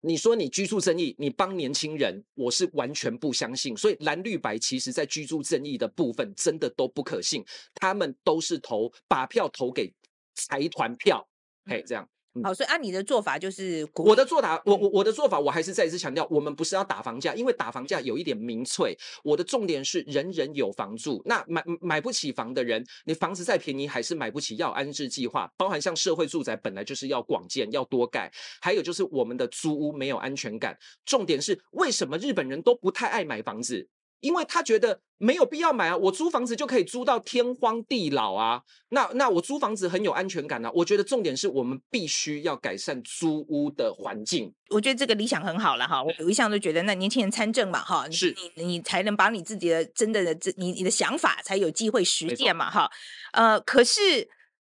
[0.00, 3.76] 你说你居住正义，你帮年轻人，我是完全不相信。
[3.76, 9.92] 所以蓝绿白其实在居住正义的部分真的都不可信，他们都是投把票投给。
[10.34, 11.26] 财团票，
[11.64, 12.08] 嘿，这样。
[12.34, 18.96] 嗯、好，所以按你的做法就是，我的做法，我我我的做法，我还是再一次强调，我们不是要打房价，因为打房价有一点民粹。
[19.24, 30.78] 我的重点是人人有房住，那买买不起房的人，你房子再便宜还是买不起，要安置计划，包含像社会住宅本来就是要广建，要多盖，还有就是我们的租屋没有安全感。
[31.04, 33.88] 重点是为什么日本人都不太爱买房子？
[34.20, 38.62] 因为他觉得没有必要买啊，我租房子就可以租到天荒地老啊。
[38.90, 40.70] 那那我租房子很有安全感啊。
[40.74, 44.52] 我觉得重点是我们必须要改善租屋的环境。
[44.70, 46.02] 我觉得这个理想很好了哈。
[46.02, 52.90] 我一向都觉得，那年轻人参政嘛哈，是你你才能把你自己的真的的这你你的想法才有机会实践嘛哈。
[53.32, 54.28] 呃，可是。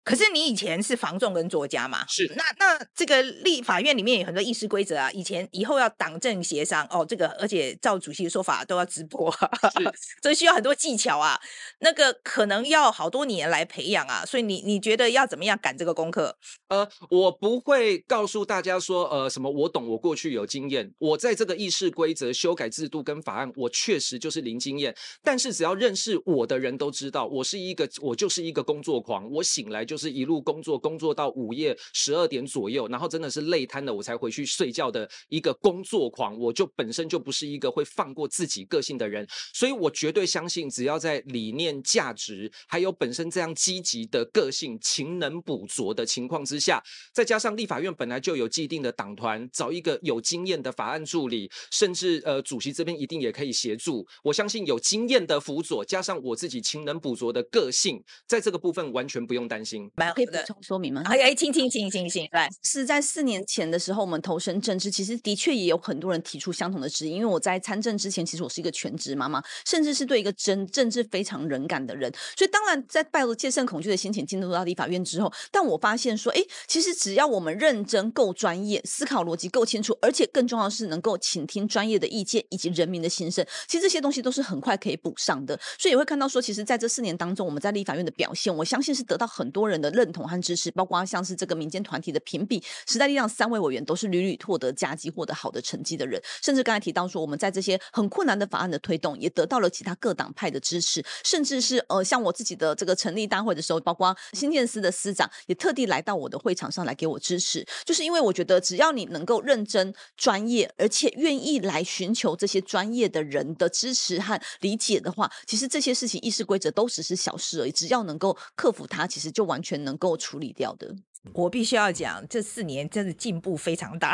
[0.03, 2.05] 可是你以前是房仲跟作家嘛？
[2.07, 2.29] 是。
[2.35, 5.09] 那那这个立法院里面有很多议事规则啊。
[5.11, 11.39] 以前以后要党政协商哦，这个而且照主席的说法都要直播，是， 所以需要很多技巧啊。
[11.79, 14.25] 那个可能要好多年来培养啊。
[14.25, 16.37] 所以你你觉得要怎么样赶这个功课？
[16.67, 20.93] 呃，我不会告诉大家说呃什么我懂，我过去有经验。
[20.99, 24.93] 我在这个议事规则修改制度跟法案，我确实就是零经验。
[25.23, 29.92] 但是只要认识我的人都知道，我是一个我就是一个工作狂，我醒来就。
[29.93, 36.35] 就是一路工作工作到午夜十二点左右，然后真的是累瘫了，我才回去睡觉的一个工作狂。
[36.35, 39.23] 我就本身就不是一个会放过自己个性的人，
[39.53, 46.83] 所以我绝对相信，只要在理念、价值，还有本身这样积极的个性、勤能补拙的情况之下，
[47.13, 54.03] 再加上立法院本来就有既定的党团，找一个有经验的法案助理，甚至呃主席这边一定也可以协助。
[54.23, 59.82] 我相信有经验的辅佐，加上我自己勤能补拙的个性，在这个部分完全不用担心。
[60.15, 61.01] 可以补充说明吗？
[61.05, 67.11] 哎哎，请请请请请来，是在四年前的时候，我们投身政治，其实的确也有很多人提出相同的质疑。
[67.11, 85.59] 因为我在参政之前，其实我是一个全职妈妈，甚至是对一个真政治非常冷感的人，所以当然在抱着戒慎恐惧的心情进入到立法院之后，但我发现说，哎，其实只要我们认真、够专业，思考逻辑够清楚，而且更重要的是能够倾听专业的意见以及人民的心声，其实这些东西都是很快可以补上的。
[85.77, 120.93] 所以也会看到说，其实在这四年当中，我们在立法院的表现，我相信是得到很多人人的认同和支持，包括像是这个民间团体的评比，时代力量三位委员都是屡屡获得佳绩、获得好的成绩的人，甚至刚才提到说，我们在这些很困难的法案的推动，也得到了其他各党派的支持，甚至是呃，像我自己的这个成立大会的时候，包括新建司的司长也特地来到我的会场上来给我支持，就是因为我觉得只要你能够认真、专业，而且愿意来寻求这些专业的人的支持和理解的话，其实这些事情议事规则都只是小事而已，只要能够克服它，其实就完全能够处理掉的。
[121.31, 124.13] 我必须要讲，这四年真的进步非常大，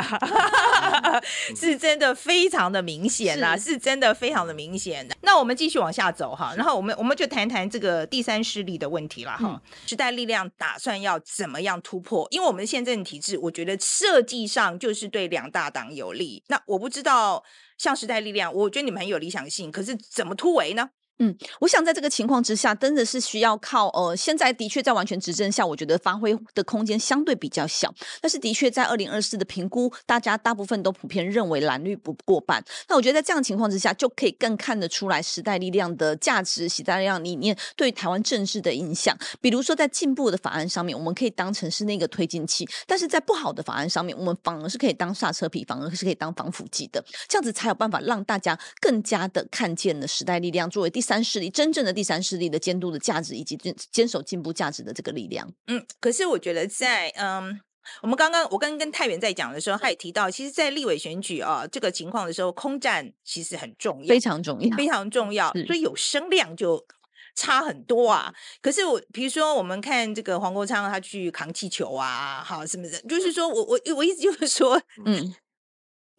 [1.58, 5.18] 是真的非常的明显啊，是，真的非常的明显的。
[5.24, 9.40] 那我们继续往下走哈，然后我们我们就谈谈这个第三势力的问题了哈。
[9.42, 12.28] 嗯、时代力量打算要怎么样突破？
[12.30, 16.44] 因为我们现政体制，我觉得设计上就是对两大党有利。
[16.50, 17.44] 那我不知道，
[17.80, 20.92] 像时代力量，我觉得你们很有理想性，可是怎么突围呢？
[21.22, 27.94] 嗯，我想在这个情况之下，真的是需要靠呃，现在的确在完全执政下，我觉得发挥的空间相对比较小。
[28.22, 32.64] 但是的确在二零二四的评估，大家大部分都普遍认为蓝绿不过半。
[32.88, 39.14] 那我觉得在这样情况之下，就可以更看得出来时代力量的价值、时代力量理念对台湾政治的影响。
[39.42, 47.04] 比如说在进步的法案上面，我们可以当成是那个推进器；但是在不好的法案上面，我们反而是可以当刹车皮，反而是可以当防腐剂的。
[47.28, 55.52] 这样子才有办法让大家更加的看见了时代力量作为第三势力，真正的第三势力的监督的价值，以及坚坚守进步价值的这个力量。
[55.66, 57.60] 嗯，可是我觉得在嗯，
[58.04, 66.86] 我们刚刚我刚刚跟太原在讲的时候，他也提到，其实，在立委选举啊这个情况的时候，空战其实很重要，非常重要，非常重要，所以有声量就
[67.34, 68.32] 差很多啊。
[68.62, 75.34] 可是我比如说，我们看这个黄国昌他去扛气球啊，好什么的，就是说我我我意思就是说，嗯。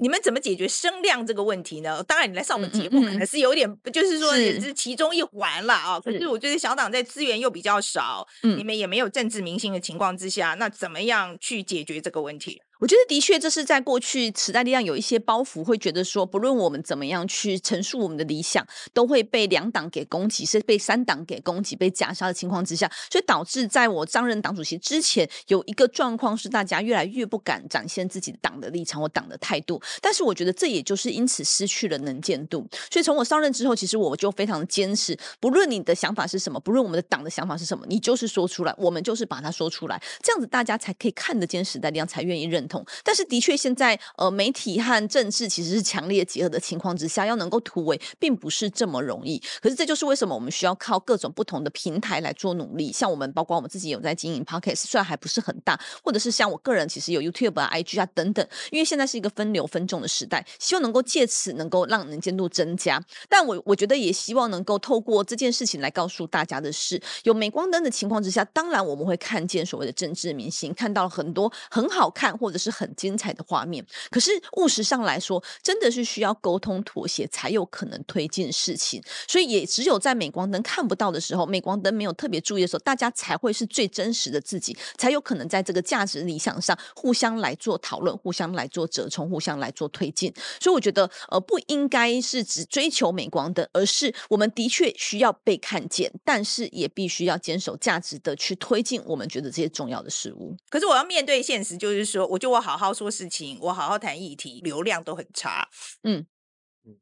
[0.00, 2.02] 你们怎么解决声量这个问题呢？
[2.04, 6.00] 当然，你来上我们节目可能是有点，嗯嗯、就是说也是其中一环了啊。
[6.02, 12.60] 是可是我觉得小党在资源又比较少，嗯、你们也没有政治明星的情况之下，那怎么样去解决这个问题？
[12.80, 29.78] 我觉得的确，这是在过去时代力量有一些包袱，会觉得说，不论我们怎么样去陈述我们的理想，都会被两党给攻击，是被三党给攻击、被夹杀的情况之下，所以导致在我上任党主席之前，有一个状况是大家越来越不敢展现自己的党的立场或党的态度。
[30.00, 32.66] 但是我觉得这也就是因此失去了能见度。
[32.90, 42.69] 所以从我上任之后，其实我就非常坚持，不论你的想法是什么，不论我们的党的想法是什么，你就是说出来，我们就是把它说出来，这样子大家才可以看得见时代力量，才愿意认。
[43.02, 49.42] 但是的确，现在呃，媒体和政治其实是强烈结合的情况之下，要能够突围，并不是这么容易。
[49.60, 52.92] 可是这就是为什么我们需要靠各种不同的平台来做努力。
[52.92, 58.46] 像我们，包括我们自己有在经营 Podcast，虽然还不是很大，或者是像我个人，其实有 YouTube 啊、IG 啊等等。
[58.70, 63.02] 因为现在是一个分流分众的时代，希望能够借此能够让能见度增加。
[63.28, 72.88] 但我我觉得也希望能够透过这件事情来告诉大家的是，有镁光灯的情况之下，当然我们会看见所谓的政治明星，看到了很多很好看或者是很。
[73.00, 79.02] 精彩的画面，可是务实上来说，真的是需要沟通妥协才有可能推进事情。
[79.26, 90.30] 所以也只有在镁光灯看不到的时候，镁光灯没有特别注意的时候，大家才会是最真实的自己，才有可能在这个价值理想上互相来做讨论，互相来做折冲，互相来做推进。
[90.60, 100.54] 所以我觉得，呃，不应该是只追求镁光灯，而是我们的确需要被看见，但是也必须要坚守价值的去推进我们觉得这些重要的事物。
[100.68, 102.92] 可是我要面对现实，就是说，我就我好好。
[102.92, 105.68] 说事情，我好好谈议题，流量都很差。
[106.02, 106.26] 嗯，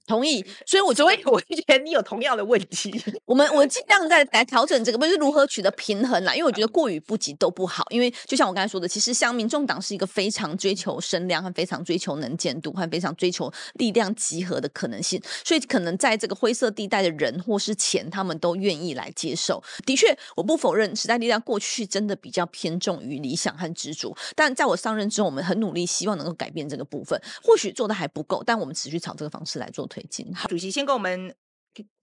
[0.07, 3.01] 同意，所以我就会， 我就觉得你有同样的问题。
[3.25, 6.35] 我们我尽量在来调整这个，不是如何取得平衡啦。
[6.35, 7.85] 因为我觉得过于不及都不好。
[7.91, 19.63] 因为就像我刚才说的，其实像民众党是一个非常追求声量和非常追求能见度和非常追求力量集合的可能性，所以可能在这个灰色地带的人或是钱，他们都愿意来接受。
[19.87, 27.21] 的确，我不否认时代力量过去真的比较偏重于理想和执着，但在我上任之后，我们很努力，希望能够改变这个部分。
[27.43, 29.69] 或许做的还不够，但我们持续朝这个方式来。
[29.69, 31.35] 做推进，好，主席先跟我们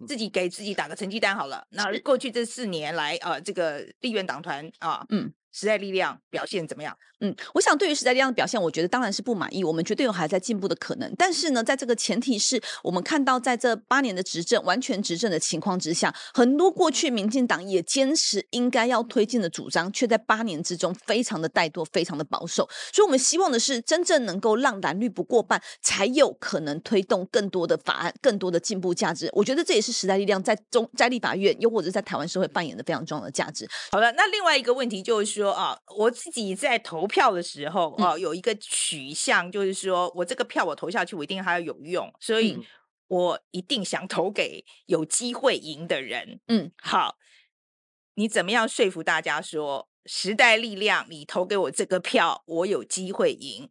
[0.07, 1.67] 自己给自己打个成绩单好了。
[1.71, 5.33] 那过去这四年来，呃，这个立院党团啊，嗯。
[5.55, 6.93] 时代力量表现怎么样？
[7.21, 9.63] 嗯，我想对于时代力量的表现，我觉得当然是不满意。
[9.63, 11.09] 我们绝对有还在进步的可能。
[11.17, 22.67] 但是呢，在这个前提是我们看到，在这八年的执政完全执政的情况之下，很多过去民进党也坚持应该要推进的主张，却在八年之中非常的怠惰，非常的保守。
[22.91, 29.29] 所以，我们希望的是真正能够让蓝绿不过半，才有可能推动更多的法案，更多的进步价值。
[29.31, 33.65] 我觉得这也是时代力量在中在立法院，又或者在台湾社会扮演的非常重要的价值。
[33.91, 35.44] 好了，那另外一个问题就是说。
[35.45, 42.57] 说啊，我自己在投票的时候啊，有一个取向，就是说我这个票我投下去，我一定还要有用，所以
[43.07, 46.39] 我一定想投给有机会赢的人。
[46.47, 47.17] 嗯，好，
[48.15, 53.69] 你怎么样说服大家说时代力量，你投给我这个票，我有机会赢？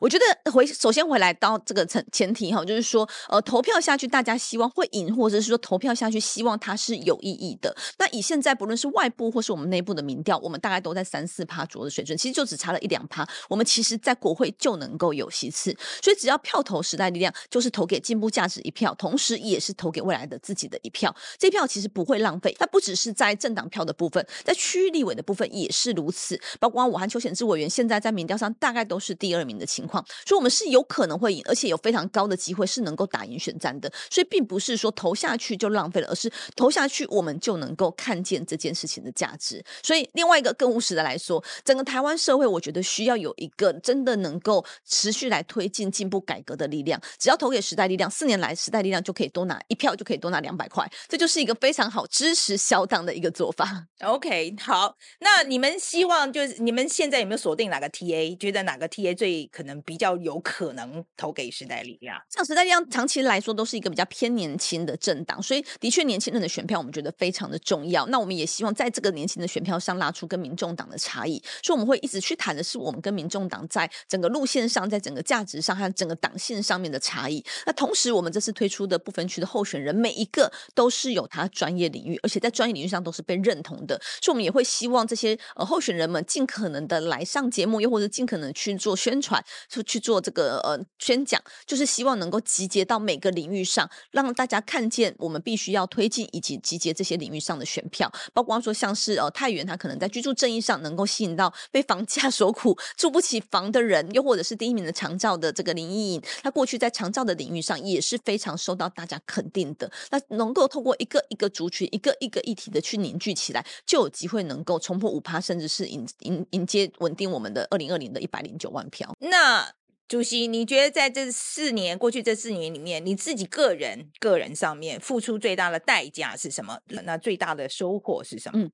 [0.00, 7.74] 我觉得回首先回来到这个前前提哈，就是说呃投票下去，大家希望会赢，或者是说投票下去希望它是有意义的。
[7.98, 15.76] 那以现在不论是外部或是我们内部的民调，我们大概都在三四趴左右的水准，其实就只差了一两趴，我们其实在国会就能够有席次。
[16.02, 21.14] 所以只要票投时代力量，就是投给进步价值一票，同时也是投给未来的自己的一票。
[21.38, 22.54] 这票其实不会浪费。
[22.58, 26.40] 它不只是在政党票的部分，在区域立委的部分也是如此。
[26.60, 29.94] 包括我和邱显智委员现在在民调上大概都是第二名的情况。
[29.94, 33.92] 况，所以我们是有可能会赢，而且有非常高的机会是能够打赢选战的。
[34.10, 39.64] 所以并不是说投下去就浪费了，而是投下去我们就能够看见这件事情的价值。
[39.84, 47.00] 所以另外一个更务实的来说，整个台湾社会，我觉得需要有一个真的能够持续来推进进步改革的力量。
[47.18, 53.86] 只要投给时代力量，四年来时代力量就可以多拿一票，就可以多拿两百块，这就是一个非常好支持小党的一个做法。
[54.00, 58.36] OK，好，那你们希望就是你们现在有没有锁定哪个 TA？
[58.38, 59.73] 觉得哪个 TA 最可能？
[59.82, 68.06] 比较有可能投给时代力量，像时代力量长期来说都是一个比较偏年轻的政党，所以的确年轻人的选票我们觉得非常的重要。
[68.06, 77.44] 那我们也希望在这个年轻的选票上拉出跟民众党的差异，所以我们会一直去谈的是我们跟民众党在整个路线上，在整个价值上和整个党性上面的差异。
[77.66, 89.42] 那同时，我们这次推出的不分区的候选人每一个都是有他专业领域，而且在专业领域上都是被认同的，所以我们也会希望这些呃候选人们尽可能的来上节目，又或者尽可能去做宣传。
[89.86, 119.14] 去做这个呃宣讲，就是希望能够集结到每个领域上，让大家看见我们必须要推进以及集结这些领域上的选票，包括说像是呃太原他可能在居住正义上能够吸引到被房价所苦住不起房的人，又或者是第一名的长照的这个林依颖，他过去在长照的领域上也是非常受到大家肯定的，那能够透过一个一个族群、一个一个议题的去凝聚起来，就有机会能够冲破五趴，甚至是迎迎迎接稳定我们的二零二零的一百零九万票。
[119.18, 119.74] 那那
[120.08, 126.78] 主席，你觉得在这四年过去这四年里面，你自己个人个人上面付出最大的代价是什么？
[126.86, 128.66] 那最大的收获是什么？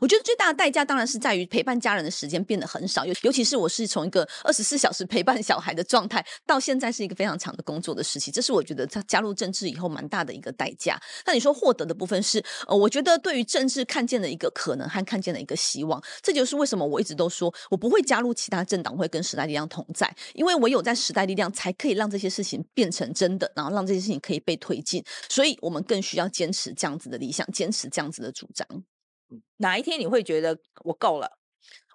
[0.00, 11.00] 我觉得最大的代价当然是在于陪伴家人的时间变得很少，尤尤其是我是从一个二十四小时陪伴小孩的状态，到现在是一个非常长的工作的时期，这是我觉得他加入政治以后蛮大的一个代价。
[11.26, 20.78] 那你说获得的部分是，呃，我觉得对于政治看见的一个可能和看见的一个希望，这就是为什么我一直都说我不会加入其他政党，会跟时代力量同在，因为唯有。
[20.88, 28.66] 在时代力量才可以让这些事情变成真的，然后让这些事情可以被推进，所以我们更需要坚持这样子的理想，坚持这样子的主张。
[29.58, 31.37] 哪一天你会觉得我够了？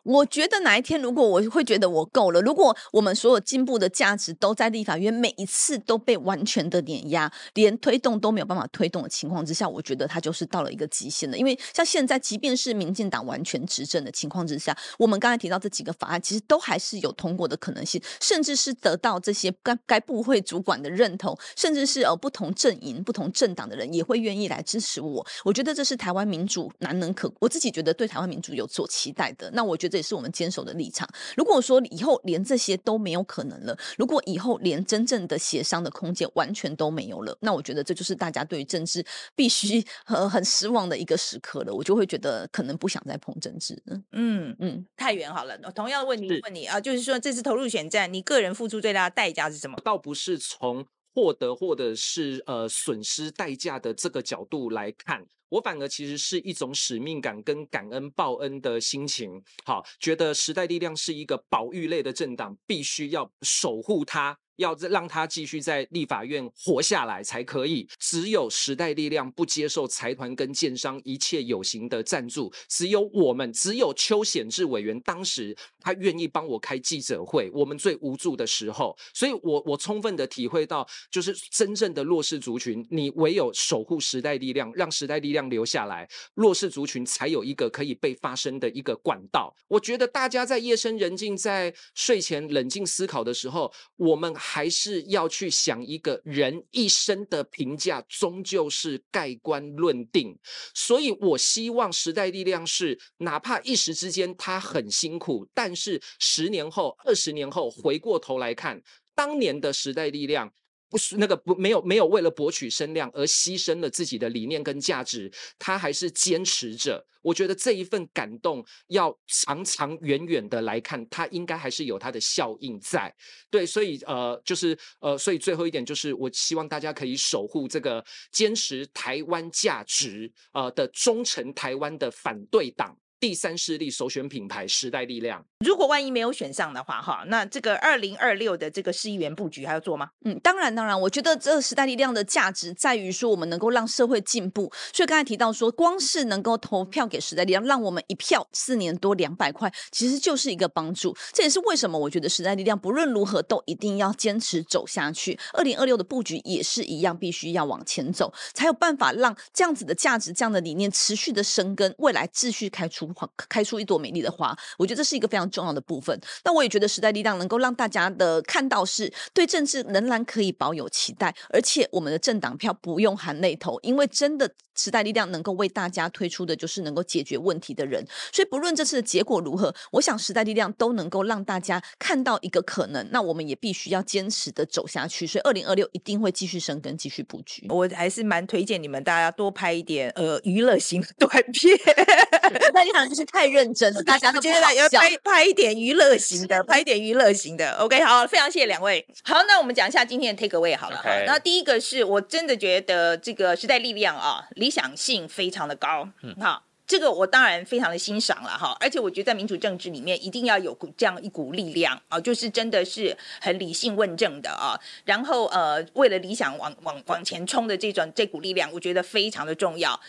[0.04, 11.38] 我觉得哪一天，如果我会觉得我够了，如果我们所有进步的价值都在立法院每一次都被完全的碾压，连推动都没有办法推动的情况之下，我觉得它就是到了一个极限了。
[11.38, 25.26] 因为像现在，即便是民进党完全执政的情况之下，我们刚才提到这几个法案，其实都还是有通过的可能性，甚至是得到这些该该部会主管的认同，甚至是呃不同阵营、不同政党的人也会愿意来支持我。
[25.46, 29.50] 我觉得这是台湾民主难能可，我自己觉得对台湾民主有所期待的。
[29.52, 29.93] 那我觉得。
[29.94, 31.08] 这也是我们坚守的立场。
[31.38, 39.06] 如果说以后连这些都没有可能了，如果以后连真正的协商的空间完全都没有了，那我觉得这就是大家对于政治
[39.38, 41.72] 必须很很失望的一个时刻了。
[41.72, 44.02] 我就会觉得可能不想再碰政治了。
[44.14, 45.56] 嗯嗯，太远好了。
[45.76, 49.78] 同样的问题问你啊，就是说这次投入选战，你个人付出最大的代价是什么？
[49.84, 50.84] 倒不是从。
[51.16, 55.24] 获得或者是呃损失代价的这个角度来看，
[55.54, 59.30] 我反而其实是一种使命感跟感恩报恩的心情。
[59.64, 64.36] 好，觉得时代力量是一个保育类的政党，必须要守护它。
[64.58, 67.88] 要让他继续在立法院活下来才可以。
[68.00, 77.50] 只有时代力量不接受财团跟建商一切有形的赞助，只有我们，只有邱显智委员当时他愿意帮我开记者会。
[77.54, 89.56] 我们最无助的时候，所以我我充分的体会到，就是真正的弱势族群，你唯有守护时代力量，让时代力量留下来，弱势族群才有一个可以被发声的一个管道。
[89.68, 94.34] 我觉得大家在夜深人静，在睡前冷静思考的时候，我们。
[94.46, 100.38] 还是要去想一个人一生的评价，终究是盖棺论定。
[100.74, 108.84] 所以我希望时代力量是，哪怕一时之间他很辛苦，但是十年后、二十年后回过头来看，
[109.16, 110.54] 当年的时代力量。
[110.94, 117.04] 不是那个不没有没有为了博取声量而牺牲了自己的理念跟价值，他还是坚持着。
[117.24, 123.12] 我觉得这一份感动要长长远远的来看，他应该还是有他的效应在。
[123.50, 132.96] 对，所以呃，就是呃，所以最后一点就是，我希望大家可以守护这个坚持台湾价值呃的忠诚台湾的反对党。
[133.24, 140.10] 第三势力首选品牌时代力量，如果万一没有选上的话，哈，那这个二零二六的这个市议员布局还要做吗？
[140.26, 144.70] 嗯，当然，当然，我觉得这个时代力量的价值在于说，我们能够让社会进步。
[144.92, 151.16] 所以刚才提到说，光是能够投票给时代力量，让我们一票四年多两百块，其实就是一个帮助。
[151.32, 155.40] 这也是为什么我觉得时代力量不论如何都一定要坚持走下去。
[155.54, 163.13] 二零二六的布局也是一样，必须要往前走，才有办法让这样子的价值、这样的理念持续的生根，未来继续开出。
[163.50, 166.20] 开出一朵美丽的花，我觉得这是一个非常重要的部分。
[166.44, 178.04] 那我也觉得时代力量能够让大家的看到是对政治仍然可以保有期待，而且我们的政党票不用含泪投，因为真的时代力量能够为大家推出的就是能够解决问题的人。
[178.32, 183.08] 所以不论这次的结果如何，我想时代力量都能够让大家看到一个可能。
[183.12, 185.28] 那我们也必须要坚持的走下去。
[185.28, 187.68] 所以二零二六一定会继续生根，继续布局。
[187.70, 191.78] 我还是蛮推荐你们大家多拍一点呃娱乐型的短片。
[191.78, 193.44] 时代力量就是太。
[193.44, 197.74] 太认真了，大家都接下来要拍拍一点娱乐型的，拍一点娱乐型的。
[197.74, 199.06] OK，好，非常谢谢两位。
[199.26, 201.04] 好，那我们讲一下今天的 take away 好了。
[201.28, 206.08] 那第一个是我真的觉得这个时代力量啊，理想性非常的高。
[206.22, 208.74] 嗯，好，这个我当然非常的欣赏了哈。
[208.80, 214.80] 而且我觉得在民主政治里面，一定要有这样一股力量啊，就是真的是很理性问政的啊。
[215.04, 220.00] 然后呃，为了理想往往往前冲的这种这股力量，我觉得非常的重要。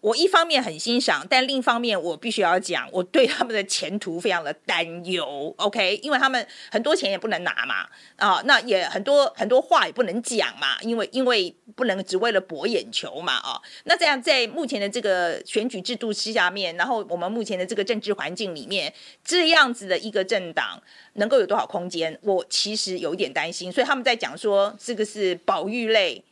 [0.00, 5.54] 我一方面很欣赏，但另一方面我必须要讲，我对他们的前途非常的担忧。
[5.58, 7.86] OK，因为他们很多钱也不能拿嘛，
[8.16, 18.90] 啊，那也很多很多话也不能讲嘛，因为因为不能只为了博眼球嘛，啊，那这样在目前的这个选举制度之下面，然后我们目前的这个政治环境里面，
[19.22, 20.82] 这样子的一个政党
[21.14, 22.18] 能够有多少空间？
[22.22, 26.24] 我其实有一点担心，所以他们在讲说这个是保育类。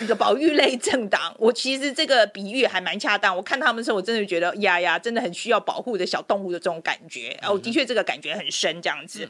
[0.00, 3.36] 一个保育类政党，我其实这个比喻还蛮恰当。
[3.36, 7.38] 我看他们的时候，我真的觉得呀呀，真的很需要保护的小动物的这种感觉。
[7.42, 9.28] 哦，的确这个感觉很深，这样子。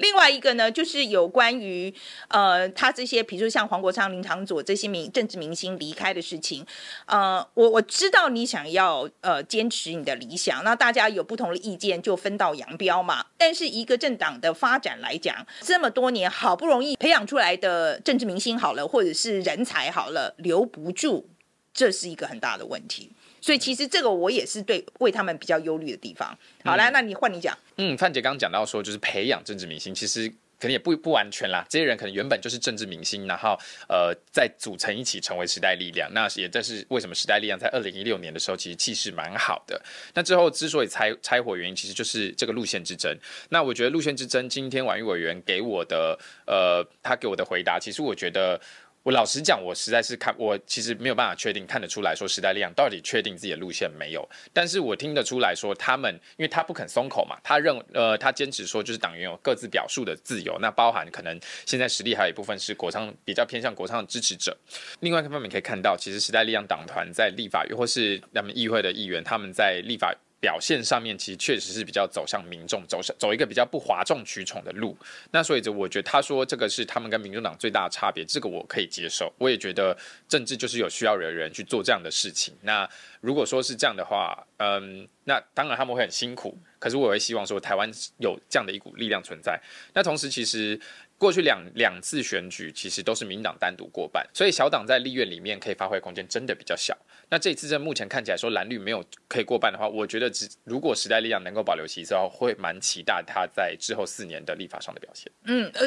[0.00, 1.92] 另外一个呢，就是有关于
[2.28, 6.66] 呃，他这些，比如说像黄国昌、林长佐这些名政治明星离开的事情，
[7.06, 13.26] 呃，我我知道你想要呃坚持你的理想，那大家有不同的意见就分道扬镳嘛。
[13.36, 21.26] 但是一个政党的发展来讲，这么多年好不容易培养出来的政治明星好了，或者是人才好了，留不住，
[21.72, 23.10] 这是一个很大的问题。
[23.40, 26.36] 所以其实这个我也是对为他们比较忧虑的地方。
[26.64, 27.56] 好，来，那你换你讲。
[27.76, 31.64] 嗯，范姐刚刚讲到说，就是培养政治明星，其实可能也不不完全啦。
[31.68, 36.12] 这些人可能原本就是政治明星，然后呃再组成一起成为时代力量。
[36.12, 39.80] 那也这是为什么时代力量在二零一六年的时候其实气势蛮好的。
[40.12, 43.16] 那之后之所以拆拆伙，原因其实就是这个路线之争。
[43.48, 48.60] 那我觉得路线之争，今天婉諭委员给我的呃他给我的回答，其实我觉得。
[49.02, 64.56] 我老实讲，我实在是看我其实没有办法确定看得出来说时代力量到底确定自己的路线没有，但是我听得出来说他们，因为他不肯松口嘛，他认呃他坚持说就是党员有各自表述的自由，那包含可能现在实力还有一部分是国昌比较偏向国昌的支持者。
[65.00, 70.14] 另外一方面可以看到，其实时代力量党团在立法院或是他们议会的议员，他们在立法。
[70.40, 74.96] 表现上面其实确实是比较走向民众，走向走一个比较不哗众取宠的路。
[75.30, 79.32] 那所以就我觉得他说这个是他们跟民众党最大的差别，这个我可以接受。
[79.36, 82.54] 我也觉得政治就是有需要的人去做这样的事情。
[82.62, 82.88] 那
[83.20, 86.56] 如果说是这样的话，嗯，那当然他们会很辛苦。
[86.78, 89.60] 可是我也希望说台湾有这样的一股力量存在。
[89.94, 90.80] 那同时其实。
[91.20, 96.96] 过去两两次选举其实都是民进党单独过半，所以小党在立院里面可以发挥空间真的比较小。
[97.28, 105.30] 那这次在目前看起来说蓝绿没有可以过半的话，我觉得只如果时代力量能够保留席次的话，会蛮期待他在之后四年的立法上的表现。
[105.44, 105.86] 嗯，呃，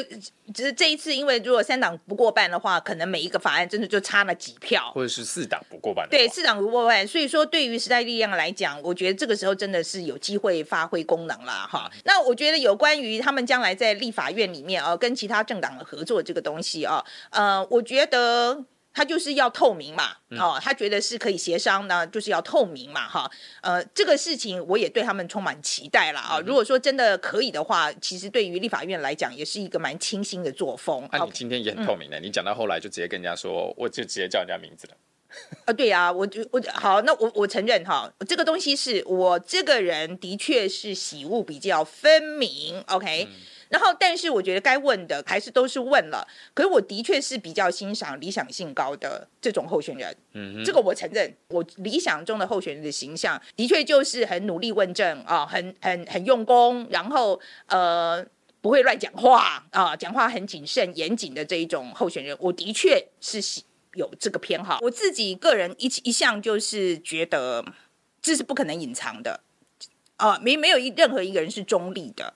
[0.54, 6.08] 只是这一次，因为如果三党不过半的话，可能每一个法案真的就差了几票，或者是四党不过半。
[6.08, 11.90] 对，四党不过半，所以说对于时代力量来讲，我觉得这个时候真的是有机会发挥功能了哈。
[12.04, 18.64] 那我觉得有关于他们将来在立法院里面啊，跟其他政党的合作这个东西啊，呃，我觉得。
[18.96, 23.28] 他就是要透明嘛，哦，他觉得是可以协商呢，就是要透明嘛，哈，
[23.60, 26.38] 呃，这个事情我也对他们充满期待了啊。
[26.46, 31.08] 如果说真的可以的话，其实对于立法院来讲，也是一个蛮清新的作风。
[31.10, 34.94] 那你今天也很透明的，你讲到后来就直接跟人家说，我就直接叫人家名字了。
[35.64, 43.26] 啊，对呀，我就我好，那我我承认哈，这个东西是我这个人的确是喜恶比较分明，OK。
[43.74, 46.24] 然后，但是我觉得该问的还是都是问了。
[46.54, 51.34] 可是我的确是比较欣赏理想性高的这种候选人，嗯，这个我承认。
[51.48, 58.24] 我理想中的候选人的形象，的确就是很努力问政啊，很很很用功，然后呃
[58.60, 63.40] 不会乱讲话啊，讲话很谨慎严谨的这一种候选人，我的确是
[63.94, 64.78] 有这个偏好。
[64.82, 67.64] 我自己个人一一向就是觉得
[68.22, 69.40] 这是不可能隐藏的
[70.18, 72.34] 啊，没没有一任何一个人是中立的。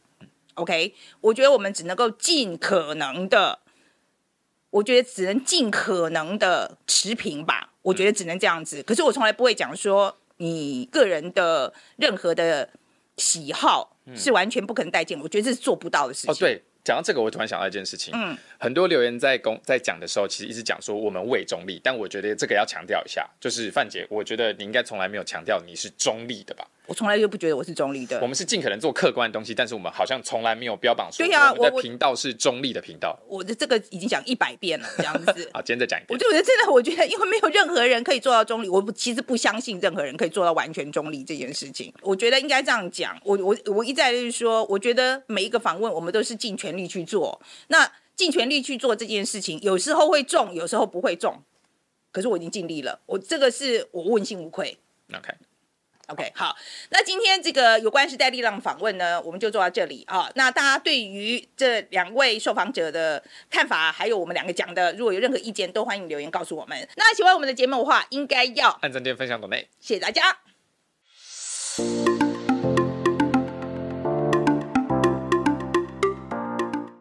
[0.58, 3.58] OK，我觉得我们只能够尽可能的，
[4.70, 7.72] 我觉得只能尽可能的持平吧。
[7.82, 8.82] 我觉得只能这样子。
[8.82, 12.68] 可是我从来不会讲说你个人的任何的
[13.16, 15.18] 喜好是完全不可能待见。
[15.20, 16.30] 我觉得这是做不到的事情。
[16.30, 18.12] 哦，对，讲到这个，我突然想到一件事情。
[18.14, 26.66] 嗯，很多留言在公在讲的时候，其实一直讲说我们伪中立，但我觉得这个要强调一下，就是范姐，我觉得你应该从来没有强调你是中立的吧。
[26.86, 28.18] 我从来就不觉得我是中立的。
[28.20, 33.16] 我们是尽可能做客观的东西，但是我们好像从来没有标榜说我们的频道是中立的频道。
[33.28, 35.50] 我的这个已经讲一百遍了，这样子。
[35.52, 36.08] 好，今天再讲一遍。
[36.08, 41.92] 我就觉得真的，我觉得因为没有任何人可以做到中立，我其实不相信任何人可以做到完全中立这件事情。
[42.00, 43.16] 我觉得应该这样讲。
[43.22, 47.38] 我我我一再就是说，我觉得每一个访问我们都是尽全力去做。
[47.68, 47.88] 那
[48.18, 51.42] 尽全力去做这件事情，有时候会中，有时候不会中。
[52.12, 54.76] 可是我已经尽力了，我这个是我问心无愧。
[55.14, 55.32] OK。
[56.08, 56.56] OK，好，
[56.88, 60.32] 那今天这个有关时代力量访问呢，我们就做到这里啊。
[60.34, 66.88] 那大家对于这两位受访者的看法，还有我们两个讲的，如果有任何意见，都欢迎留言告诉我们。
[66.96, 70.38] 那喜欢我们的节目的话，应该要按赞、点分享、抖内，谢谢大家。